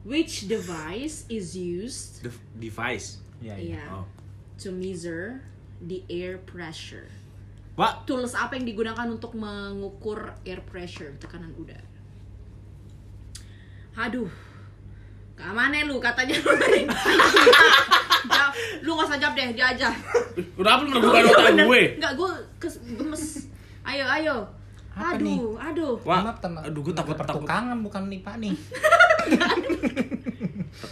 Which 0.00 0.48
device 0.48 1.28
is 1.28 1.52
used 1.52 2.24
the 2.24 2.32
device. 2.56 3.20
Iya, 3.40 3.56
iya. 3.56 3.72
yeah, 3.80 3.88
Oh. 3.92 4.04
to 4.60 4.72
measure 4.72 5.44
the 5.80 6.04
air 6.08 6.40
pressure? 6.40 7.08
Wah, 7.76 8.04
Tools 8.04 8.36
apa 8.36 8.56
yang 8.60 8.68
digunakan 8.68 9.08
untuk 9.08 9.32
mengukur 9.32 10.36
air 10.44 10.60
pressure, 10.64 11.16
tekanan 11.16 11.52
udara? 11.56 11.84
Aduh. 13.96 14.28
Keamane 15.36 15.88
lu 15.88 15.96
katanya 16.00 16.36
lu. 16.36 16.52
Jawab. 18.22 18.52
Lu 18.80 18.90
gak 18.92 19.06
usah 19.06 19.18
jawab 19.18 19.34
deh, 19.34 19.48
dia 19.52 19.66
aja. 19.68 19.88
kenapa 20.34 20.80
lu 20.80 20.88
menemukan 20.90 21.22
otak 21.26 21.54
gue? 21.62 21.82
Enggak, 21.96 22.12
gue 22.14 22.30
kes 22.58 22.74
gemes. 22.90 23.24
Ayo, 23.80 24.04
ayo. 24.06 24.36
Apa 24.90 25.14
aduh, 25.14 25.24
nih? 25.24 25.38
aduh. 25.62 25.94
Wah, 26.02 26.20
Maaf, 26.20 26.36
tem- 26.38 26.60
aduh 26.60 26.82
gue 26.82 26.92
takut 26.92 27.14
takut. 27.14 27.40
pertukangan 27.40 27.78
bukan 27.80 28.02
IPA 28.10 28.32
nih. 28.38 28.54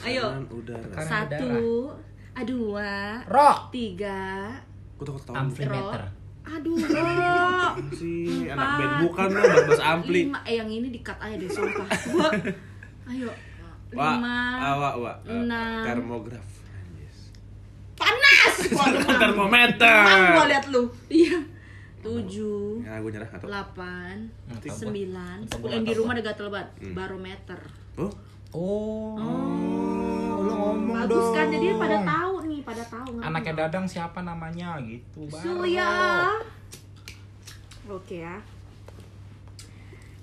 Ayo. 0.04 0.24
Udara. 0.48 0.96
Satu, 0.98 1.92
dua, 2.38 3.18
Ro. 3.26 3.50
tiga, 3.68 4.46
Gue 4.94 5.04
takut 5.04 5.22
tahu. 5.24 5.34
Amplimeter. 5.34 6.02
aduh, 6.48 6.80
bro. 6.80 7.76
sih 7.92 8.48
anak 8.48 8.68
band 8.78 8.94
bukan 9.04 9.28
lo 9.28 9.42
bahas 9.68 9.82
ampli. 9.84 10.20
Lima, 10.24 10.40
eh 10.42 10.56
yang 10.56 10.64
ini 10.66 10.88
dikat 10.88 11.18
aja 11.18 11.36
deh, 11.36 11.44
sumpah. 11.44 11.84
Gua, 12.08 12.28
ayo. 13.12 13.28
Wah, 13.90 14.16
Lima, 14.16 14.36
ah, 14.56 14.74
wah, 14.74 14.94
wah. 14.96 15.16
Eh, 15.24 15.34
enam. 15.34 15.82
termograf. 15.84 16.46
Panas. 18.09 18.55
Termometer. 19.23 19.99
Demam 20.01 20.33
gua 20.33 20.47
liat 20.47 20.66
lu. 20.68 20.83
Iya. 21.09 21.38
Tujuh, 21.99 22.79
Ya, 22.81 23.03
gue 23.03 23.11
nyerah 23.11 23.27
atau? 23.29 23.51
delapan, 23.51 24.31
gua. 24.47 24.71
sembilan, 24.71 25.37
sepuluh. 25.44 25.73
Yang 25.73 25.83
di 25.83 25.94
rumah 25.94 26.12
ada 26.14 26.23
gatel 26.25 26.47
banget. 26.49 26.68
Hmm. 26.79 26.94
Barometer. 26.94 27.61
Oh, 27.97 28.12
Oh. 28.49 29.18
Lu 30.38 30.49
ngomong 30.49 30.94
Bagus 30.97 31.11
dong. 31.21 31.35
kan? 31.35 31.47
Jadi 31.51 31.66
pada 31.75 31.99
tahu 32.01 32.35
nih, 32.47 32.61
pada 32.62 32.85
tahu. 32.87 33.11
Anaknya? 33.18 33.53
Dadang 33.59 33.85
siapa 33.85 34.21
namanya 34.21 34.79
gitu. 34.81 35.27
Surya. 35.29 35.90
Oke 37.85 38.23
ya. 38.23 38.38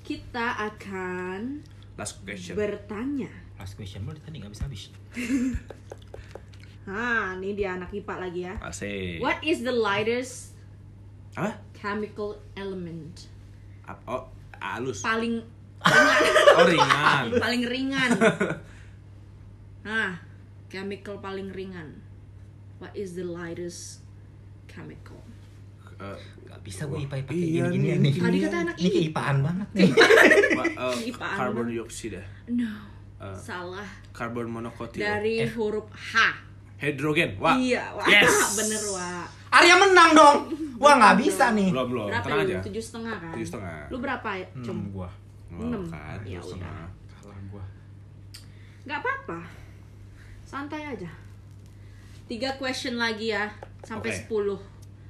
Kita 0.02 0.56
akan 0.64 1.60
last 1.96 2.24
question. 2.24 2.56
bertanya. 2.56 3.30
Last 3.56 3.76
question 3.76 4.08
lu 4.08 4.16
tadi 4.16 4.40
nggak 4.40 4.50
bisa 4.50 4.64
habis. 4.64 4.90
Nah, 6.86 7.34
ini 7.36 7.54
dia 7.54 7.74
anak 7.74 7.90
IPA 7.92 8.16
lagi 8.20 8.42
ya. 8.44 8.54
Asik. 8.60 9.18
What 9.18 9.42
is 9.42 9.62
the 9.62 9.74
lightest 9.74 10.54
Apa? 11.34 11.58
chemical 11.74 12.38
element? 12.54 13.26
Ap- 13.84 14.06
Oh, 14.06 14.30
halus. 14.56 15.02
Paling 15.02 15.42
ringan. 15.82 16.22
Oh, 16.56 16.64
ringan. 16.64 17.24
paling 17.44 17.64
ringan. 17.64 18.10
Nah, 19.84 20.18
chemical 20.66 21.20
paling 21.20 21.50
ringan. 21.52 22.02
What 22.78 22.90
is 22.94 23.14
the 23.14 23.22
lightest 23.24 24.02
chemical? 24.66 25.22
eh, 25.96 26.18
Gak 26.44 26.60
bisa 26.60 26.86
gue 26.86 27.00
IPA 27.00 27.22
kayak 27.22 27.32
Iya, 27.32 27.64
gini-gini 27.70 27.94
nih, 27.96 27.98
nih. 28.02 28.14
Tadi 28.20 28.38
kata 28.42 28.58
anak 28.60 28.76
Ini 28.76 28.82
kayak 28.84 28.98
IPA. 29.00 29.06
IPAan 29.08 29.36
banget 29.40 29.68
eh, 29.72 29.90
Ipaan. 31.06 31.38
karbon 31.38 31.66
dioksida 31.68 32.22
No. 32.48 32.74
Eh. 33.16 33.38
Salah. 33.38 33.88
karbon 34.10 34.50
monokotil 34.50 35.00
Dari 35.00 35.40
Eh. 35.40 35.50
huruf 35.54 35.86
H. 35.88 36.14
hidrogen 36.86 37.30
wah 37.36 37.56
Iya, 37.56 37.84
wah. 37.92 38.06
yes 38.06 38.54
Bener, 38.56 38.82
Wak. 38.88 39.28
Arya 39.52 39.76
menang 39.78 40.12
dong. 40.12 40.38
Wah 40.76 40.94
nggak 40.94 41.16
bisa 41.18 41.52
nih. 41.52 41.72
belum 41.72 41.88
belum 41.88 42.08
Berapa 42.10 42.26
tenang 42.26 42.38
lu? 42.38 42.46
aja 42.46 42.58
Tujuh 42.62 42.84
setengah 42.84 43.16
kan? 43.16 43.32
Tujuh 43.32 43.48
setengah. 43.48 43.78
Lu 43.88 43.98
berapa 43.98 44.30
ya? 44.34 44.48
Hmm, 44.52 44.64
Cum? 44.64 44.78
gua 44.92 45.10
Enam. 45.48 45.84
kan 45.86 46.20
Ya 46.24 46.38
setengah 46.38 46.86
kalah 47.10 47.40
gua. 47.48 47.64
Gak 48.84 48.98
apa-apa. 49.00 49.40
Santai 50.44 50.84
aja. 50.86 51.10
Tiga 52.26 52.54
question 52.56 52.96
lagi 52.96 53.32
ya. 53.32 53.48
Sampai 53.82 54.12
sepuluh. 54.12 54.60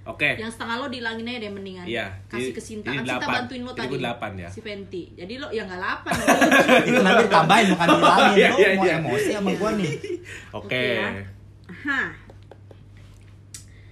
oke 0.05 0.37
Yang 0.37 0.53
setengah 0.53 0.77
lo 0.77 0.87
dihilangin 0.87 1.25
aja 1.25 1.39
deh 1.39 1.49
mendingan. 1.49 1.85
Iya, 1.85 2.05
Kasih 2.27 2.53
ke 2.53 2.61
Sinta. 2.61 2.93
Kan 2.93 3.01
Sinta 3.01 3.25
bantuin 3.25 3.65
lo 3.65 3.73
tadi. 3.73 3.89
gua 3.89 3.99
delapan 4.05 4.31
ya. 4.37 4.49
Si 4.49 4.61
Fenty. 4.61 5.09
Jadi 5.11 5.33
lo 5.35 5.49
ya 5.49 5.65
nggak 5.65 5.79
delapan. 5.81 6.13
Itu 6.87 6.99
nanti 7.01 7.25
tambahin 7.25 7.65
bukan 7.73 7.87
dihilangin. 7.97 8.35
Iya, 8.37 8.47
Lu 8.47 8.57
iya, 8.59 8.69
mau 8.71 8.85
iya. 8.85 8.95
emosi 9.01 9.29
sama 9.33 9.51
gua 9.55 9.71
nih. 9.73 9.91
oke 10.53 10.83
ya. 10.93 11.09
Aha. 11.85 12.09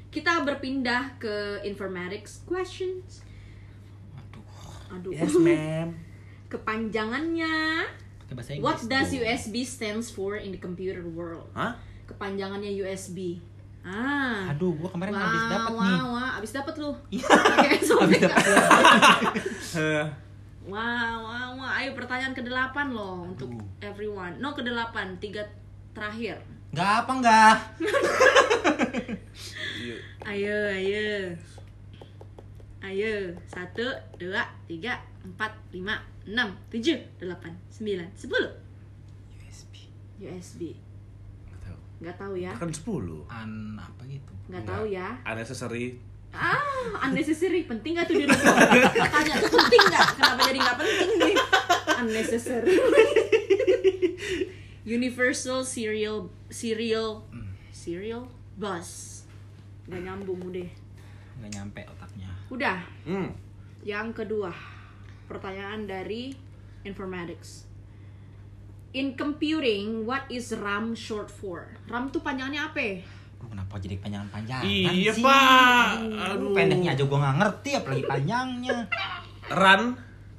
Kita 0.09 0.41
berpindah 0.41 1.21
ke 1.21 1.61
informatics 1.61 2.41
questions. 2.49 3.21
Aduh. 4.89 5.13
Yes, 5.13 5.37
ma'am. 5.37 5.93
Kepanjangannya. 6.53 7.85
Pakai 8.25 8.33
bahasa 8.33 8.49
Inggris. 8.53 8.65
What 8.65 8.79
does. 8.89 9.09
USB 9.13 9.61
stands 9.61 10.09
for 10.09 10.37
in 10.37 10.49
the 10.49 10.61
computer 10.61 11.05
world? 11.05 11.49
Hah? 11.53 11.77
Kepanjangannya 12.09 12.73
USB. 12.81 13.37
Ah. 13.85 14.49
Aduh, 14.49 14.73
gua 14.73 14.89
kemarin 14.89 15.13
Wah, 15.13 15.21
habis 15.27 15.43
dapat 15.49 15.71
wah, 15.75 15.85
nih. 15.85 16.01
wah, 16.09 16.29
abis 16.41 16.51
dapat 16.55 16.73
lu. 16.81 16.91
Iya. 17.13 17.27
Pakai 17.29 17.81
sobek. 17.89 18.21
Eh, 19.73 20.05
Wah, 20.69 21.17
wah, 21.19 21.45
wah. 21.57 21.71
Ayo 21.81 21.97
pertanyaan 21.97 22.31
ke-8 22.31 22.77
loh 22.93 23.25
untuk 23.27 23.49
everyone. 23.81 24.37
No, 24.37 24.53
ke-8, 24.53 24.95
tiga 25.17 25.41
terakhir. 25.91 26.37
Nggak 26.73 26.91
apa 27.05 27.11
nggak? 27.21 27.55
Ayo, 30.25 30.57
ayo. 30.73 31.29
Ayo. 32.81 33.13
Satu, 33.45 33.85
dua, 34.17 34.41
tiga, 34.65 34.97
empat, 35.21 35.53
lima, 35.69 36.01
enam, 36.25 36.49
tujuh, 36.73 36.97
delapan, 37.21 37.53
sembilan, 37.69 38.09
sepuluh. 38.17 38.49
USB. 39.37 39.85
USB. 40.17 40.73
nggak 41.45 41.61
tahu. 41.61 41.77
Nggak 42.01 42.17
tahu 42.17 42.33
ya? 42.41 42.51
kan 42.57 42.69
10 42.73 43.29
An 43.29 43.77
apa 43.77 44.01
gitu? 44.09 44.33
Nggak 44.49 44.65
tahu 44.65 44.83
ya? 44.89 45.13
unnecessary 45.29 46.01
Ah, 46.33 47.05
unnecessary. 47.05 47.69
Penting 47.69 47.93
nggak 47.93 48.09
tuh 48.09 48.17
di 48.17 48.25
rumah? 48.25 48.41
Tanya 49.13 49.37
penting 49.45 49.81
nggak? 49.93 50.07
Kenapa 50.17 50.41
jadi 50.49 50.59
nggak 50.65 50.77
penting 50.81 51.09
nih? 51.21 51.35
Unnecessary. 52.01 52.73
Universal 54.83 55.63
Serial 55.63 56.27
Serial 56.51 57.23
Serial 57.71 58.27
Bus. 58.53 59.23
Gak 59.87 59.99
nyambung 59.99 60.39
udah. 60.43 60.69
Nggak 61.39 61.51
nyampe 61.51 61.81
otaknya. 61.87 62.29
Udah. 62.51 62.79
hmm 63.03 63.29
Yang 63.83 64.07
kedua, 64.15 64.51
pertanyaan 65.25 65.83
dari 65.83 66.31
informatics. 66.83 67.67
In 68.93 69.17
computing, 69.17 70.05
what 70.05 70.23
is 70.29 70.53
RAM 70.53 70.93
short 70.93 71.27
for? 71.27 71.65
RAM 71.89 72.07
tuh 72.07 72.21
panjangannya 72.21 72.61
apa? 72.61 73.01
Kenapa 73.43 73.75
jadi 73.75 73.99
panjangan-panjangan 73.99 74.63
Iya, 74.63 75.11
sih? 75.11 75.19
Pak. 75.19 75.91
Aduh. 76.15 76.55
Pendeknya 76.55 76.95
aja 76.95 77.03
gua 77.03 77.19
nggak 77.19 77.37
ngerti, 77.43 77.69
apalagi 77.75 78.03
panjangnya. 78.05 78.77
run 79.51 79.83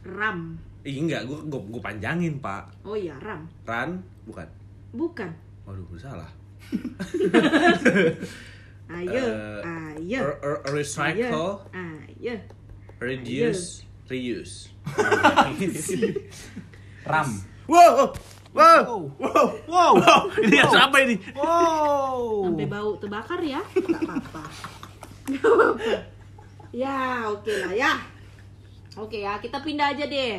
RAM. 0.05 0.39
Ih, 0.85 1.01
enggak, 1.01 1.29
gua, 1.29 1.41
gua, 1.45 1.61
gua 1.69 1.83
panjangin, 1.83 2.41
Pak. 2.41 2.87
Oh 2.87 2.97
iya, 2.97 3.13
RAM. 3.21 3.45
Run, 3.67 3.91
bukan. 4.25 4.49
Bukan. 4.93 5.31
Waduh, 5.65 5.89
salah. 5.97 6.29
Ayo, 8.85 9.17
Eh, 9.17 9.61
ayo. 9.65 10.21
re- 10.21 10.41
re- 10.45 10.63
recycle, 10.77 11.57
Ayo. 11.73 12.37
reduce, 13.01 13.89
reuse. 14.07 14.69
RAM. 17.09 17.31
Wow, 17.65 18.13
wow, 18.53 18.85
Wow. 19.19 19.47
Wow. 19.67 19.93
wow. 19.99 20.21
Ini 20.37 20.57
apa 20.63 20.97
ini? 21.03 21.17
Wow. 21.33 22.45
Sampai 22.47 22.67
bau 22.69 22.93
terbakar 23.01 23.41
ya? 23.43 23.59
Gak 23.89 24.01
apa-apa. 24.05 24.43
Ya, 26.71 27.25
oke 27.27 27.51
lah 27.51 27.73
ya. 27.73 27.93
Oke 28.95 29.25
ya, 29.25 29.41
kita 29.43 29.59
pindah 29.59 29.91
aja 29.91 30.07
deh. 30.07 30.39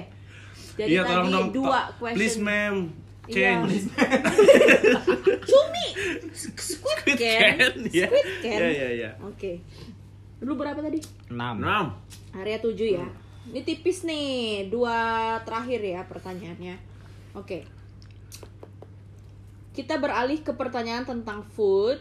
Jadi 0.78 0.96
Iya, 0.96 1.02
tadi 1.04 1.28
tolong 1.28 1.50
dua 1.52 1.92
question. 1.98 2.16
Please, 2.16 2.38
ma'am. 2.40 2.94
Iya. 3.26 3.62
Change. 3.66 3.90
Cumi. 5.50 5.86
Squid 6.32 6.98
Squid 7.02 7.18
can. 7.18 7.58
can, 7.58 7.74
ya. 7.90 8.08
Squid 8.08 8.28
can. 8.42 8.60
Iya, 8.60 8.70
iya, 8.70 8.88
iya. 8.92 9.10
Oke. 9.22 9.62
Lu 10.42 10.54
berapa 10.54 10.78
tadi? 10.78 11.00
6. 11.28 11.34
Enam. 11.34 11.86
Area 12.32 12.58
7 12.60 12.76
ya. 12.78 13.08
Ini 13.46 13.62
tipis 13.62 14.02
nih, 14.02 14.68
dua 14.68 14.98
terakhir 15.42 15.78
ya 15.80 16.02
pertanyaannya. 16.04 16.76
Oke. 17.34 17.66
Kita 19.70 20.00
beralih 20.00 20.40
ke 20.40 20.56
pertanyaan 20.56 21.04
tentang 21.04 21.44
food. 21.46 22.00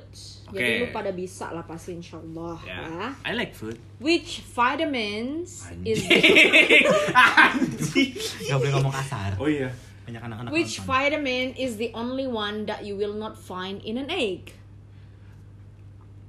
Jadi 0.54 0.62
Oke. 0.62 0.80
lu 0.80 0.88
pada 0.88 1.10
bisa 1.10 1.50
lah 1.50 1.66
pasti 1.66 1.90
insyaallah 1.92 2.62
Ya. 2.62 2.80
ya. 2.80 3.06
I 3.26 3.34
like 3.34 3.50
food. 3.50 3.74
Which 3.98 4.46
vitamins 4.46 5.66
is 5.82 6.00
Gak 8.46 8.56
boleh 8.56 8.72
ngomong 8.72 8.94
kasar. 8.94 9.34
Oh 9.36 9.50
iya. 9.50 9.74
Banyak 10.04 10.22
anak-anak 10.22 10.50
which 10.52 10.78
nonton. 10.78 10.86
vitamin 10.86 11.46
is 11.56 11.76
the 11.76 11.88
only 11.92 12.24
one 12.24 12.64
that 12.64 12.84
you 12.84 12.92
will 12.92 13.14
not 13.14 13.32
find 13.34 13.80
in 13.80 13.96
an 13.96 14.08
egg? 14.08 14.52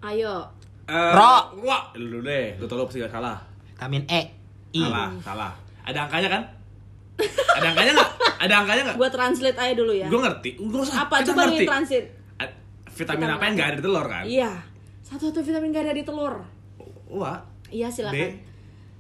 Ayo. 0.01 0.47
Eh, 0.85 1.11
Ro. 1.11 1.59
Wah, 1.59 1.89
lu 1.95 2.21
deh. 2.21 2.55
Lu 2.55 2.65
tau 2.65 2.77
lu 2.77 2.85
pasti 2.85 3.01
gak 3.01 3.11
salah. 3.11 3.41
Vitamin 3.67 4.05
E. 4.05 4.21
I. 4.71 4.79
Salah, 4.79 5.07
salah. 5.19 5.51
Ada 5.81 5.99
angkanya 6.05 6.29
kan? 6.29 6.41
Ada 7.55 7.67
angkanya 7.71 7.91
nggak? 7.95 8.09
Ada 8.37 8.53
angkanya 8.59 8.81
nggak? 8.85 8.97
Gua 8.99 9.09
translate 9.09 9.57
aja 9.57 9.73
dulu 9.73 9.93
ya. 9.95 10.07
Gue 10.07 10.19
ngerti. 10.19 10.49
Gue 10.57 10.79
usah. 10.79 11.07
Apa 11.07 11.23
coba 11.23 11.47
lu 11.47 11.55
ngerti. 11.55 11.65
translate? 11.65 12.07
A- 12.37 12.55
Vitamin 12.91 13.27
apa 13.29 13.43
yang 13.43 13.53
nggak 13.55 13.67
ada 13.67 13.75
di 13.75 13.83
telur 13.83 14.05
kan? 14.05 14.23
Iya. 14.23 14.51
Satu-satu 15.01 15.39
vitamin 15.41 15.69
gak 15.69 15.85
ada 15.85 15.93
di 15.93 16.01
telur. 16.01 16.33
Wah. 17.07 17.37
Iya 17.67 17.87
silakan. 17.87 18.35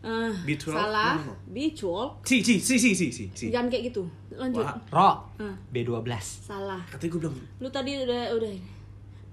Eh, 0.05 0.31
B12? 0.45 0.69
Salah. 0.69 1.17
No, 1.17 1.21
no, 1.25 1.33
no. 1.33 1.35
B12. 1.49 1.81
Si, 2.21 2.37
si, 2.45 2.55
si, 2.61 2.75
si, 2.77 2.91
si, 2.93 3.07
si. 3.09 3.25
si. 3.33 3.45
Jangan 3.49 3.73
kayak 3.73 3.89
gitu. 3.89 4.05
Lanjut. 4.37 4.61
Wah. 4.61 4.77
Ro. 4.93 5.09
Eh, 5.41 5.55
B12. 5.73 6.05
salah. 6.21 6.81
Katanya 6.85 7.09
gue 7.09 7.21
bilang. 7.25 7.37
Lu 7.57 7.67
tadi 7.73 7.91
udah 8.05 8.37
udah. 8.37 8.53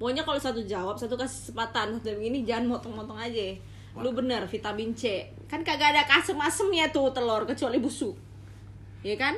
Pokoknya 0.01 0.25
kalau 0.25 0.41
satu 0.41 0.65
jawab, 0.65 0.97
satu 0.97 1.15
kasih 1.15 1.53
kesempatan, 1.53 2.01
satu 2.01 2.17
begini 2.17 2.43
jangan 2.43 2.75
motong-motong 2.75 3.21
aja. 3.21 3.53
Lu 4.01 4.17
bener 4.17 4.49
vitamin 4.49 4.97
C. 4.97 5.29
Kan 5.45 5.61
kagak 5.61 5.93
ada 5.93 6.09
kasem-asemnya 6.09 6.89
tuh 6.89 7.13
telur 7.13 7.45
kecuali 7.45 7.77
busuk. 7.77 8.17
Iya 9.05 9.21
kan? 9.21 9.35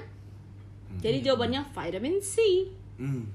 Jadi 1.02 1.26
jawabannya 1.26 1.66
vitamin 1.74 2.22
C. 2.22 2.70
Hmm. 2.94 3.26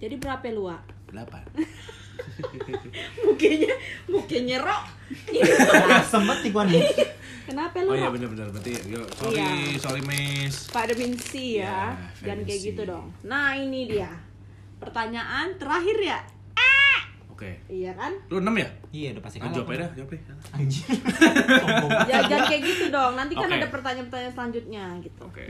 Jadi 0.00 0.16
berapa 0.16 0.48
lu, 0.48 0.72
Wak? 0.72 1.12
Berapa? 1.12 1.44
Mukanya, 3.24 3.72
mukanya 4.06 4.56
Ro. 4.60 4.78
Asem 5.92 6.22
banget 6.22 6.40
nih 6.42 6.50
gua 6.50 6.64
nih. 6.64 6.82
Kenapa 7.44 7.80
lu, 7.80 7.88
Oh 7.88 7.96
iya 7.96 8.08
benar-benar 8.08 8.48
berarti. 8.50 8.72
Yo, 8.84 9.00
sorry, 9.10 9.40
Iya. 9.40 9.80
sorry, 9.80 10.02
Miss. 10.04 10.68
Vitamin 10.68 11.12
C 11.14 11.28
ya. 11.58 11.64
Ya, 11.64 11.78
Jangan 12.20 12.38
vitamin 12.38 12.44
kayak 12.44 12.60
C. 12.60 12.66
gitu 12.66 12.82
dong. 12.84 13.06
Nah, 13.22 13.48
ini 13.54 13.80
dia. 13.86 14.10
Pertanyaan 14.76 15.56
terakhir 15.56 15.96
ya. 15.98 16.20
Oke. 17.28 17.54
Iya 17.64 17.94
kan? 17.94 18.12
Lu 18.28 18.42
6 18.42 18.50
ya? 18.52 18.68
Iya, 18.90 19.08
udah 19.14 19.22
pasti 19.22 19.38
Ah, 19.38 19.46
kalah. 19.46 19.54
jawab 19.54 19.70
aja 19.72 19.86
jawab 19.94 20.10
deh. 20.10 20.22
Anjir. 20.52 20.86
Ya, 22.10 22.18
jangan 22.26 22.46
kayak 22.46 22.62
gitu 22.64 22.84
dong. 22.90 23.12
Nanti 23.14 23.32
kan 23.32 23.46
Oke. 23.46 23.56
ada 23.56 23.68
pertanyaan-pertanyaan 23.68 24.34
selanjutnya 24.34 24.84
gitu. 25.00 25.22
Oke. 25.22 25.46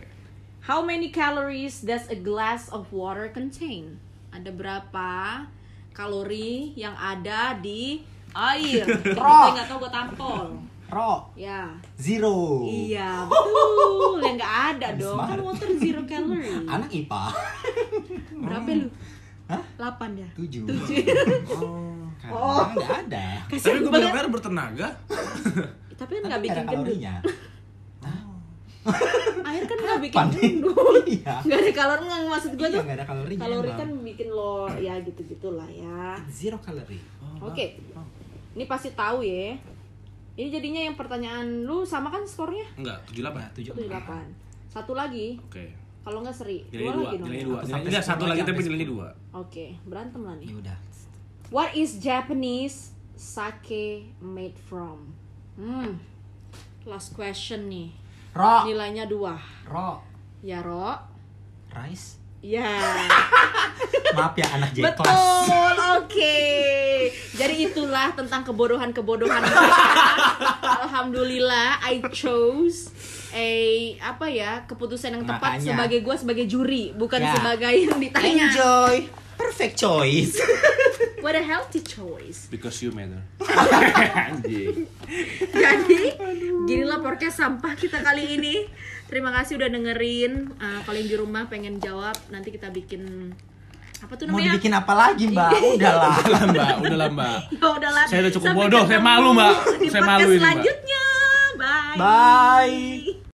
How 0.60 0.78
many 0.80 1.08
calories 1.08 1.80
does 1.80 2.04
a 2.06 2.14
glass 2.14 2.68
of 2.68 2.92
water 2.92 3.26
contain? 3.26 3.96
Ada 4.28 4.52
berapa 4.52 5.08
kalori 5.98 6.70
yang 6.78 6.94
ada 6.94 7.58
di 7.58 7.98
air? 8.30 8.86
Kita 9.18 9.50
nggak 9.50 9.66
tahu 9.66 9.78
gue 9.82 9.90
tampol. 9.90 10.46
Ro. 10.88 11.34
Ya. 11.34 11.74
Zero. 11.98 12.62
Iya, 12.62 13.22
betul. 13.30 14.22
Yang 14.22 14.34
nggak 14.38 14.54
ada 14.70 14.88
dong. 14.94 15.18
Smart. 15.18 15.30
Kan 15.34 15.40
water 15.42 15.70
zero 15.82 16.00
calorie. 16.06 16.62
Anak 16.78 16.90
IPA. 16.94 17.22
Berapa 18.38 18.70
lu? 18.78 18.88
Hah? 19.48 19.62
8 19.80 20.12
ya? 20.20 20.28
Tujuh. 20.38 20.64
Oh. 21.50 22.06
Karena 22.20 22.72
nggak 22.78 22.92
ada. 23.08 23.26
Tapi 23.48 23.56
Kasian 23.58 23.80
gue 23.82 23.90
benar-benar 23.90 24.28
bertenaga. 24.30 24.88
Tapi 25.98 26.12
kan 26.22 26.22
Tapi 26.22 26.24
nggak 26.30 26.40
bikin 26.46 26.64
gendut. 26.68 26.96
Air 29.44 29.64
kan 29.64 29.76
nggak 29.76 29.98
bikin 30.00 30.16
Pan. 30.16 30.28
gendut. 30.30 30.76
Iya. 31.08 31.40
Nggak 31.40 31.58
ada 31.58 31.72
kalori 31.72 32.02
nggak 32.04 32.20
maksud 32.28 32.52
gue 32.52 32.62
Iya, 32.62 32.74
tuh. 32.74 32.82
nggak 32.84 32.96
ada 32.96 33.06
kalorinya. 33.06 33.40
Kalori 33.42 33.64
emang. 33.66 33.80
kan 33.80 33.88
bikin 34.04 34.28
lo 34.28 34.54
ya 34.70 34.94
gitu 35.00 35.20
gitulah 35.24 35.64
ya. 35.66 36.20
zero 36.28 36.58
kalori. 36.58 37.00
Oke. 37.40 37.80
Ini 38.52 38.64
pasti 38.64 38.92
tahu 38.92 39.22
ya. 39.22 39.56
Ini 40.34 40.48
jadinya 40.48 40.80
yang 40.82 40.94
pertanyaan 40.94 41.64
lu 41.64 41.82
sama 41.82 42.08
kan 42.08 42.22
skornya? 42.22 42.62
Enggak, 42.74 43.02
78. 43.08 43.56
tujuh 43.56 43.72
78. 43.74 44.30
Satu 44.68 44.92
lagi, 44.92 45.34
Oke. 45.40 45.74
kalau 46.00 46.22
nggak 46.22 46.30
seri. 46.32 46.62
Dua 46.68 46.92
dua, 46.92 47.02
lagi 47.02 47.16
dong. 47.16 47.26
nilainya 47.26 47.46
dua. 47.46 47.58
Enggak, 47.64 48.04
satu 48.04 48.24
lagi 48.24 48.42
tapi 48.42 48.60
nilainya 48.62 48.86
dua. 48.86 49.08
Oke, 49.32 49.74
berantem 49.82 50.22
lah 50.22 50.36
nih. 50.36 50.46
Ya 50.46 50.56
udah. 50.60 50.78
What 51.48 51.72
is 51.72 51.98
Japanese 51.98 52.92
sake 53.14 54.06
made 54.20 54.54
from? 54.60 55.10
Hmm. 55.56 55.98
Last 56.84 57.12
question 57.12 57.66
nih. 57.66 57.90
Ro, 58.38 58.62
Nilainya 58.64 59.04
dua. 59.04 59.34
ro, 59.66 59.98
Ya, 60.40 60.62
Ro. 60.62 60.94
rice. 61.68 62.22
Ya. 62.38 62.62
Maaf 64.16 64.30
ya 64.32 64.46
anak 64.52 64.70
J 64.70 64.86
Betul, 64.86 65.74
oke. 65.98 66.38
Jadi 67.34 67.54
itulah 67.66 68.14
tentang 68.14 68.46
kebodohan-kebodohan. 68.46 69.42
Alhamdulillah, 70.86 71.82
I 71.82 71.98
chose 72.08 72.94
a 73.28 73.50
apa 74.00 74.26
ya 74.26 74.62
keputusan 74.64 75.12
yang 75.12 75.26
tepat 75.26 75.58
Makanya. 75.58 75.74
sebagai 75.74 75.98
gue 76.00 76.14
sebagai 76.16 76.46
juri, 76.46 76.94
bukan 76.94 77.18
Ya. 77.20 77.34
sebagai 77.34 77.74
yang 77.74 77.98
ditanya. 77.98 78.46
Enjoy. 78.48 78.94
Perfect 79.34 79.74
choice. 79.76 80.38
What 81.18 81.34
a 81.34 81.42
healthy 81.42 81.80
choice. 81.80 82.46
Because 82.46 82.78
you 82.78 82.90
matter. 82.90 83.18
Anjing. 84.30 84.86
Jadi, 85.50 86.00
ginilah 86.64 86.98
podcast 86.98 87.38
sampah 87.38 87.74
kita 87.74 88.00
kali 88.00 88.38
ini. 88.38 88.54
Terima 89.04 89.32
kasih 89.32 89.56
udah 89.56 89.66
dengerin. 89.66 90.52
Uh, 90.54 90.78
kalau 90.84 90.94
yang 90.94 91.08
di 91.08 91.16
rumah 91.16 91.48
pengen 91.48 91.80
jawab, 91.80 92.14
nanti 92.28 92.52
kita 92.52 92.68
bikin 92.68 93.32
apa 93.98 94.14
tuh 94.14 94.30
Mau 94.30 94.38
namanya? 94.38 94.54
dibikin 94.54 94.72
apa 94.72 94.92
lagi, 94.94 95.24
Mbak? 95.26 95.50
Udahlah. 95.74 96.14
Udahlah 96.14 96.42
mbak, 96.46 96.74
udahlah 96.86 97.08
mbak. 97.10 97.38
Ya 97.58 97.66
udahlah. 97.66 98.04
Saya 98.06 98.18
udah 98.22 98.32
cukup 98.32 98.46
Sampai 98.52 98.62
bodoh, 98.62 98.84
saya 98.86 99.00
malu, 99.02 99.28
Mbak. 99.34 99.54
Di 99.82 99.88
Saya 99.90 100.02
malu 100.06 100.20
ini, 100.22 100.30
Mbak. 100.30 100.38
selanjutnya. 100.38 101.04
Bye. 101.58 101.96
Bye. 101.98 103.07